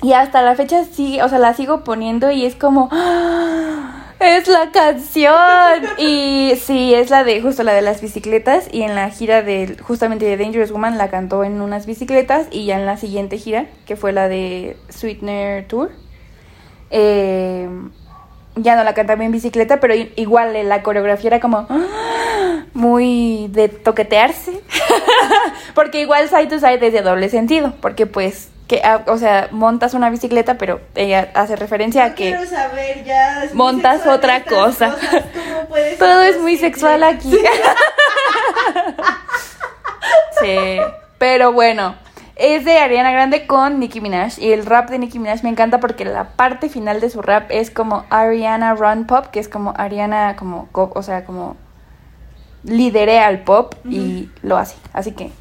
Y 0.03 0.13
hasta 0.13 0.43
la 0.43 0.53
fecha 0.53 0.83
sigue, 0.83 1.23
o 1.23 1.29
sea, 1.29 1.39
la 1.39 1.55
sigo 1.55 1.83
poniendo 1.83 2.29
y 2.29 2.45
es 2.45 2.53
como 2.53 2.89
¡ah! 2.91 4.01
Es 4.23 4.47
la 4.47 4.71
canción. 4.71 5.83
Y 5.97 6.53
sí, 6.57 6.93
es 6.93 7.09
la 7.09 7.23
de 7.23 7.41
justo 7.41 7.63
la 7.63 7.73
de 7.73 7.81
las 7.81 8.01
bicicletas 8.01 8.67
y 8.71 8.83
en 8.83 8.95
la 8.95 9.09
gira 9.09 9.41
de 9.41 9.77
justamente 9.81 10.25
de 10.25 10.37
Dangerous 10.37 10.71
Woman 10.71 10.97
la 10.97 11.09
cantó 11.09 11.43
en 11.43 11.61
unas 11.61 11.85
bicicletas 11.85 12.47
y 12.51 12.65
ya 12.65 12.79
en 12.79 12.85
la 12.85 12.97
siguiente 12.97 13.37
gira, 13.37 13.65
que 13.85 13.95
fue 13.95 14.11
la 14.11 14.27
de 14.27 14.77
Sweetener 14.89 15.67
Tour, 15.67 15.91
eh, 16.89 17.67
ya 18.55 18.75
no 18.75 18.83
la 18.83 18.93
cantaba 18.93 19.23
en 19.23 19.31
bicicleta, 19.31 19.79
pero 19.79 19.93
igual 20.15 20.53
la 20.67 20.83
coreografía 20.83 21.29
era 21.29 21.39
como 21.39 21.65
¡ah! 21.69 22.65
muy 22.73 23.47
de 23.49 23.69
toquetearse. 23.69 24.61
porque 25.75 26.01
igual 26.01 26.29
side 26.29 26.47
to 26.47 26.59
side 26.59 26.85
es 26.85 26.93
de 26.93 27.01
doble 27.01 27.29
sentido, 27.29 27.73
porque 27.81 28.05
pues 28.05 28.49
que 28.67 28.81
ah, 28.83 29.03
o 29.07 29.17
sea, 29.17 29.49
montas 29.51 29.93
una 29.93 30.09
bicicleta, 30.09 30.57
pero 30.57 30.81
ella 30.95 31.31
hace 31.33 31.55
referencia 31.55 32.05
a 32.05 32.15
que 32.15 32.29
quiero 32.29 32.45
saber 32.45 33.03
ya. 33.03 33.43
montas 33.53 34.07
otra 34.07 34.43
cosa. 34.43 34.91
cosas, 34.91 35.23
¿cómo 35.33 35.67
puede 35.67 35.89
ser 35.89 35.99
todo 35.99 36.21
es 36.21 36.39
muy 36.39 36.57
sexual 36.57 37.03
aquí. 37.03 37.31
sí. 40.41 40.79
Pero 41.17 41.53
bueno, 41.53 41.95
es 42.35 42.65
de 42.65 42.79
Ariana 42.79 43.11
Grande 43.11 43.47
con 43.47 43.79
Nicki 43.79 44.01
Minaj. 44.01 44.39
Y 44.39 44.51
el 44.51 44.65
rap 44.65 44.89
de 44.89 44.99
Nicki 44.99 45.19
Minaj 45.19 45.43
me 45.43 45.49
encanta 45.49 45.79
porque 45.79 46.05
la 46.05 46.29
parte 46.29 46.69
final 46.69 46.99
de 46.99 47.09
su 47.09 47.21
rap 47.21 47.49
es 47.49 47.69
como 47.69 48.05
Ariana 48.09 48.75
Run 48.75 49.05
Pop, 49.05 49.27
que 49.27 49.39
es 49.39 49.47
como 49.47 49.73
Ariana, 49.77 50.35
como, 50.35 50.69
o 50.73 51.03
sea, 51.03 51.25
como 51.25 51.55
lideré 52.63 53.19
al 53.19 53.43
pop 53.43 53.75
y 53.85 54.29
lo 54.41 54.57
hace. 54.57 54.75
Así 54.93 55.11
que, 55.11 55.31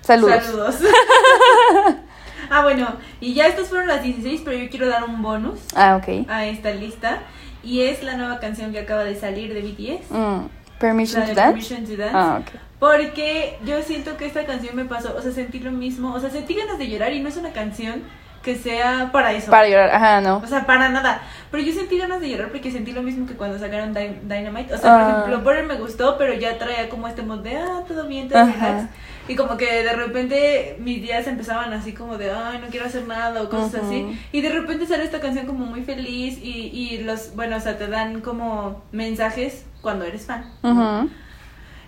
saludos. 0.00 0.44
Saludos. 0.44 0.76
ah, 2.50 2.62
bueno, 2.62 2.88
y 3.20 3.34
ya 3.34 3.46
estas 3.46 3.68
fueron 3.68 3.88
las 3.88 4.02
16, 4.02 4.42
pero 4.44 4.56
yo 4.58 4.68
quiero 4.70 4.88
dar 4.88 5.04
un 5.04 5.22
bonus. 5.22 5.58
Ah. 5.74 6.00
A 6.28 6.46
esta 6.46 6.70
lista. 6.70 7.20
Y 7.62 7.82
es 7.82 8.02
la 8.02 8.16
nueva 8.16 8.38
canción 8.38 8.72
que 8.72 8.78
acaba 8.78 9.04
de 9.04 9.16
salir 9.16 9.52
de 9.52 9.62
BTS. 9.62 10.10
Mm. 10.10 10.46
Permission, 10.78 11.26
to 11.26 11.34
Permission 11.34 11.84
to 11.84 11.96
Dance. 11.96 12.14
Ah. 12.14 12.40
Porque 12.78 13.58
yo 13.64 13.82
siento 13.82 14.16
que 14.16 14.26
esta 14.26 14.46
canción 14.46 14.76
me 14.76 14.84
pasó, 14.84 15.14
o 15.16 15.20
sea, 15.20 15.32
sentí 15.32 15.58
lo 15.58 15.72
mismo, 15.72 16.14
o 16.14 16.20
sea, 16.20 16.30
sentí 16.30 16.54
ganas 16.54 16.78
de 16.78 16.88
llorar 16.88 17.12
y 17.12 17.20
no 17.20 17.28
es 17.28 17.36
una 17.36 17.50
canción 17.50 18.04
que 18.42 18.54
sea 18.54 19.10
para 19.12 19.32
eso. 19.32 19.50
Para 19.50 19.68
llorar, 19.68 19.90
ajá, 19.90 20.20
no. 20.20 20.36
O 20.36 20.46
sea, 20.46 20.64
para 20.64 20.88
nada. 20.88 21.20
Pero 21.50 21.64
yo 21.64 21.72
sentí 21.72 21.98
ganas 21.98 22.20
de 22.20 22.30
llorar 22.30 22.50
porque 22.50 22.70
sentí 22.70 22.92
lo 22.92 23.02
mismo 23.02 23.26
que 23.26 23.34
cuando 23.34 23.58
sacaron 23.58 23.92
Dynamite. 23.92 24.74
O 24.74 24.78
sea, 24.78 24.92
por 24.92 25.00
ah. 25.00 25.10
ejemplo, 25.10 25.40
Butter 25.40 25.64
me 25.64 25.74
gustó, 25.74 26.16
pero 26.16 26.34
ya 26.34 26.56
traía 26.56 26.88
como 26.88 27.08
este 27.08 27.22
mod 27.22 27.40
de, 27.40 27.56
ah, 27.56 27.82
todo 27.86 28.06
bien, 28.06 28.28
todo 28.28 28.44
relax. 28.46 28.88
Y 29.28 29.36
como 29.36 29.56
que 29.56 29.84
de 29.84 29.92
repente 29.92 30.76
mis 30.80 31.02
días 31.02 31.26
empezaban 31.26 31.72
así 31.72 31.92
como 31.92 32.16
de, 32.16 32.30
ay, 32.30 32.58
no 32.60 32.68
quiero 32.68 32.86
hacer 32.86 33.06
nada 33.06 33.42
o 33.42 33.48
cosas 33.48 33.82
así. 33.84 34.18
Y 34.32 34.40
de 34.40 34.48
repente 34.48 34.86
sale 34.86 35.04
esta 35.04 35.20
canción 35.20 35.46
como 35.46 35.66
muy 35.66 35.82
feliz 35.82 36.38
y, 36.42 36.70
y 36.72 36.98
los, 37.04 37.34
bueno, 37.36 37.56
o 37.56 37.60
sea, 37.60 37.76
te 37.76 37.86
dan 37.86 38.20
como 38.22 38.82
mensajes 38.90 39.66
cuando 39.82 40.04
eres 40.04 40.26
fan 40.26 40.44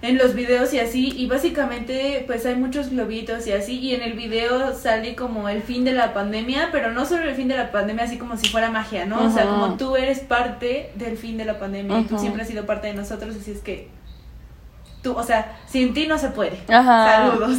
en 0.02 0.16
los 0.16 0.34
videos 0.34 0.72
y 0.72 0.78
así, 0.80 1.12
y 1.14 1.26
básicamente 1.26 2.24
pues 2.26 2.46
hay 2.46 2.56
muchos 2.56 2.88
globitos 2.90 3.46
y 3.46 3.52
así, 3.52 3.78
y 3.78 3.94
en 3.94 4.02
el 4.02 4.14
video 4.14 4.74
sale 4.74 5.14
como 5.14 5.48
el 5.48 5.62
fin 5.62 5.84
de 5.84 5.92
la 5.92 6.14
pandemia, 6.14 6.70
pero 6.72 6.90
no 6.90 7.04
solo 7.04 7.24
el 7.24 7.34
fin 7.34 7.48
de 7.48 7.56
la 7.56 7.70
pandemia 7.70 8.04
así 8.04 8.16
como 8.16 8.36
si 8.38 8.48
fuera 8.48 8.70
magia, 8.70 9.04
¿no? 9.04 9.22
O 9.22 9.30
sea, 9.30 9.44
como 9.44 9.76
tú 9.76 9.96
eres 9.96 10.20
parte 10.20 10.90
del 10.94 11.18
fin 11.18 11.36
de 11.36 11.44
la 11.44 11.58
pandemia 11.58 12.00
y 12.00 12.04
tú 12.04 12.18
siempre 12.18 12.42
has 12.42 12.48
sido 12.48 12.64
parte 12.64 12.86
de 12.88 12.94
nosotros, 12.94 13.36
así 13.36 13.50
es 13.50 13.58
que 13.60 13.88
tú, 15.02 15.14
o 15.14 15.22
sea, 15.22 15.58
sin 15.66 15.94
ti 15.94 16.06
no 16.06 16.18
se 16.18 16.28
puede. 16.28 16.60
Saludos. 16.66 17.58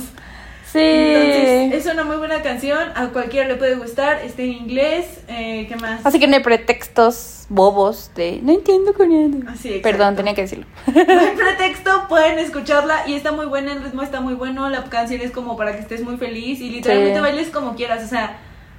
Sí. 0.72 0.80
Entonces, 0.80 1.86
es 1.86 1.94
una 1.94 2.06
muy 2.06 2.16
buena 2.16 2.42
canción, 2.42 2.80
a 2.96 3.08
cualquiera 3.08 3.46
le 3.46 3.56
puede 3.56 3.76
gustar, 3.76 4.22
está 4.24 4.42
en 4.42 4.54
inglés, 4.54 5.20
eh, 5.28 5.66
¿qué 5.68 5.76
más? 5.76 6.06
Así 6.06 6.18
que 6.18 6.28
no 6.28 6.38
hay 6.38 6.44
pretextos 6.44 7.46
bobos 7.50 8.12
de 8.16 8.40
no 8.42 8.54
entiendo 8.54 8.94
coreano. 8.94 9.52
Así, 9.52 9.82
Perdón, 9.84 10.16
tenía 10.16 10.34
que 10.34 10.44
decirlo. 10.44 10.66
No 10.88 11.20
hay 11.20 11.36
pretexto, 11.36 12.08
pueden 12.08 12.40
escucharla 12.40 13.06
y 13.06 13.16
está 13.16 13.34
muy 13.34 13.48
buena, 13.48 13.74
el 13.74 13.84
ritmo 13.84 14.02
está 14.02 14.22
muy 14.22 14.34
bueno, 14.34 14.70
la 14.70 14.86
canción 14.86 15.20
es 15.20 15.32
como 15.32 15.58
para 15.58 15.74
que 15.74 15.80
estés 15.80 16.04
muy 16.04 16.16
feliz 16.16 16.62
y 16.62 16.70
literalmente 16.70 17.20
bailes 17.20 17.50
como 17.50 17.76
quieras, 17.76 18.06
o 18.06 18.08
sea, 18.08 18.38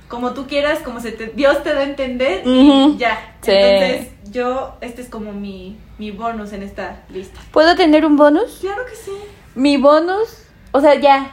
como 0.08 0.32
tú 0.32 0.46
quieras, 0.46 0.78
como 0.78 0.98
se 1.00 1.12
te, 1.12 1.26
Dios 1.26 1.62
te 1.62 1.74
da 1.74 1.80
a 1.80 1.84
entender 1.84 2.42
y 2.46 2.96
ya. 2.96 3.34
Entonces, 3.44 4.11
yo, 4.32 4.74
este 4.80 5.02
es 5.02 5.08
como 5.08 5.32
mi, 5.32 5.78
mi 5.98 6.10
bonus 6.10 6.52
en 6.52 6.62
esta 6.62 7.02
lista. 7.10 7.40
¿Puedo 7.52 7.76
tener 7.76 8.04
un 8.04 8.16
bonus? 8.16 8.58
Claro 8.60 8.84
que 8.86 8.96
sí. 8.96 9.12
Mi 9.54 9.76
bonus, 9.76 10.46
o 10.72 10.80
sea, 10.80 10.94
ya, 10.94 11.30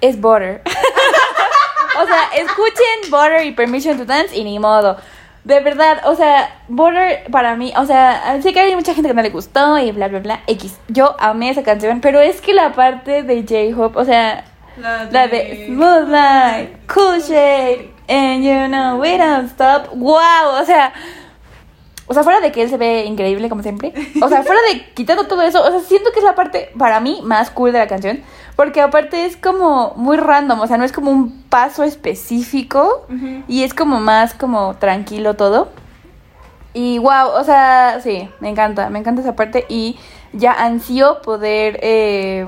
es 0.00 0.20
Butter. 0.20 0.62
o 2.02 2.06
sea, 2.06 2.22
escuchen 2.34 3.10
Butter 3.10 3.44
y 3.46 3.52
Permission 3.52 3.98
to 3.98 4.06
Dance 4.06 4.36
y 4.36 4.42
ni 4.42 4.58
modo. 4.58 4.96
De 5.44 5.60
verdad, 5.60 6.02
o 6.06 6.14
sea, 6.14 6.62
Butter 6.68 7.24
para 7.30 7.56
mí, 7.56 7.72
o 7.76 7.84
sea, 7.84 8.40
sé 8.42 8.52
que 8.52 8.60
hay 8.60 8.74
mucha 8.74 8.94
gente 8.94 9.08
que 9.08 9.14
no 9.14 9.22
le 9.22 9.30
gustó 9.30 9.78
y 9.78 9.92
bla, 9.92 10.08
bla, 10.08 10.20
bla, 10.20 10.40
X. 10.46 10.78
Yo 10.88 11.14
amé 11.18 11.50
esa 11.50 11.62
canción, 11.62 12.00
pero 12.00 12.20
es 12.20 12.40
que 12.40 12.54
la 12.54 12.72
parte 12.72 13.22
de 13.22 13.42
J-Hope, 13.42 13.98
o 13.98 14.04
sea, 14.04 14.44
la 14.78 15.06
de, 15.06 15.12
la 15.12 15.28
de 15.28 15.66
Smooth 15.66 16.08
Like, 16.08 16.78
Cool 16.86 17.20
Shade, 17.20 17.90
and 18.08 18.42
you 18.42 18.68
know 18.68 18.98
we 18.98 19.18
don't 19.18 19.50
stop. 19.50 19.88
¡Wow! 19.94 20.60
O 20.60 20.64
sea, 20.64 20.94
o 22.12 22.14
sea, 22.14 22.24
fuera 22.24 22.40
de 22.40 22.52
que 22.52 22.60
él 22.60 22.68
se 22.68 22.76
ve 22.76 23.06
increíble 23.06 23.48
como 23.48 23.62
siempre. 23.62 23.94
O 24.20 24.28
sea, 24.28 24.42
fuera 24.42 24.60
de 24.70 24.84
quitando 24.92 25.26
todo 25.26 25.40
eso, 25.40 25.62
o 25.62 25.70
sea, 25.70 25.80
siento 25.80 26.12
que 26.12 26.18
es 26.18 26.24
la 26.26 26.34
parte 26.34 26.70
para 26.76 27.00
mí 27.00 27.20
más 27.24 27.50
cool 27.50 27.72
de 27.72 27.78
la 27.78 27.86
canción. 27.86 28.20
Porque 28.54 28.82
aparte 28.82 29.24
es 29.24 29.38
como 29.38 29.94
muy 29.96 30.18
random, 30.18 30.60
o 30.60 30.66
sea, 30.66 30.76
no 30.76 30.84
es 30.84 30.92
como 30.92 31.10
un 31.10 31.42
paso 31.44 31.84
específico 31.84 33.06
y 33.48 33.62
es 33.62 33.72
como 33.72 33.98
más 33.98 34.34
como 34.34 34.74
tranquilo 34.76 35.36
todo. 35.36 35.70
Y 36.74 36.98
wow, 36.98 37.28
o 37.34 37.44
sea, 37.44 38.00
sí, 38.02 38.28
me 38.40 38.50
encanta, 38.50 38.90
me 38.90 38.98
encanta 38.98 39.22
esa 39.22 39.34
parte 39.34 39.64
y 39.70 39.96
ya 40.34 40.52
ansío 40.52 41.22
poder, 41.22 41.80
eh, 41.82 42.46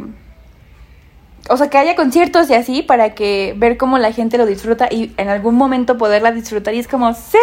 o 1.48 1.57
sea, 1.57 1.70
que 1.70 1.79
haya 1.79 1.96
conciertos 1.96 2.50
y 2.50 2.55
así 2.55 2.83
para 2.83 3.14
que 3.14 3.55
ver 3.57 3.79
cómo 3.79 3.96
la 3.96 4.12
gente 4.12 4.37
lo 4.37 4.44
disfruta 4.44 4.88
y 4.90 5.14
en 5.16 5.31
algún 5.31 5.55
momento 5.55 5.96
poderla 5.96 6.33
disfrutar 6.33 6.74
y 6.74 6.81
es 6.81 6.88
como, 6.88 7.14
sí, 7.14 7.38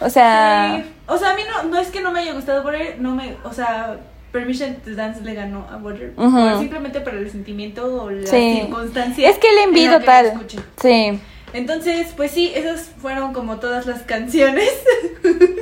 o 0.00 0.10
sea... 0.10 0.84
O 1.10 1.18
sea, 1.18 1.32
a 1.32 1.34
mí 1.34 1.42
no, 1.46 1.64
no 1.64 1.78
es 1.78 1.88
que 1.88 2.00
no 2.00 2.12
me 2.12 2.20
haya 2.20 2.32
gustado 2.32 2.62
por 2.62 2.74
él, 2.74 2.94
no 3.00 3.14
me, 3.14 3.36
o 3.44 3.52
sea, 3.52 3.98
Permission 4.32 4.76
to 4.76 4.94
Dance 4.94 5.20
le 5.22 5.34
ganó 5.34 5.66
a 5.70 5.76
Water. 5.76 6.14
simplemente 6.58 7.00
para 7.00 7.18
el 7.18 7.30
sentimiento 7.30 8.04
o 8.04 8.10
la 8.10 8.26
circunstancia. 8.26 9.28
Es 9.28 9.38
que 9.38 9.52
le 9.52 9.64
envido 9.64 10.00
tal. 10.00 10.46
Sí. 10.80 11.20
Entonces, 11.52 12.12
pues 12.16 12.30
sí, 12.30 12.52
esas 12.54 12.92
fueron 13.00 13.32
como 13.32 13.58
todas 13.58 13.86
las 13.86 14.02
canciones. 14.02 14.70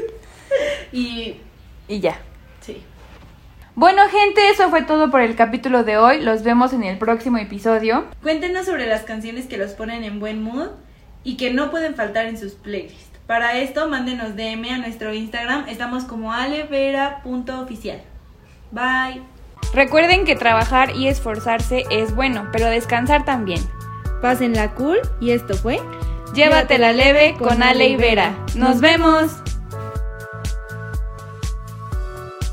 y. 0.92 1.36
Y 1.88 2.00
ya. 2.00 2.20
Sí. 2.60 2.82
Bueno, 3.74 4.02
gente, 4.10 4.50
eso 4.50 4.68
fue 4.68 4.82
todo 4.82 5.10
por 5.10 5.22
el 5.22 5.34
capítulo 5.34 5.82
de 5.82 5.96
hoy. 5.96 6.20
Los 6.20 6.42
vemos 6.42 6.74
en 6.74 6.82
el 6.82 6.98
próximo 6.98 7.38
episodio. 7.38 8.04
Cuéntenos 8.22 8.66
sobre 8.66 8.86
las 8.86 9.02
canciones 9.02 9.46
que 9.46 9.56
los 9.56 9.70
ponen 9.72 10.04
en 10.04 10.20
buen 10.20 10.42
mood 10.42 10.68
y 11.24 11.38
que 11.38 11.52
no 11.52 11.70
pueden 11.70 11.94
faltar 11.94 12.26
en 12.26 12.36
sus 12.36 12.52
playlists. 12.52 13.07
Para 13.28 13.58
esto, 13.58 13.90
mándenos 13.90 14.36
DM 14.36 14.70
a 14.72 14.78
nuestro 14.78 15.12
Instagram. 15.12 15.68
Estamos 15.68 16.04
como 16.04 16.32
alevera.oficial. 16.32 18.00
Bye. 18.70 19.22
Recuerden 19.74 20.24
que 20.24 20.34
trabajar 20.34 20.96
y 20.96 21.08
esforzarse 21.08 21.84
es 21.90 22.14
bueno, 22.16 22.48
pero 22.52 22.70
descansar 22.70 23.26
también. 23.26 23.60
Pásenla 24.22 24.74
cool 24.74 24.98
y 25.20 25.32
esto 25.32 25.52
fue 25.54 25.78
Llévatela 26.34 26.94
leve 26.94 27.36
con 27.38 27.62
Ale 27.62 27.88
y 27.88 27.96
Vera. 27.96 28.32
¡Nos 28.54 28.80
vemos! 28.80 29.42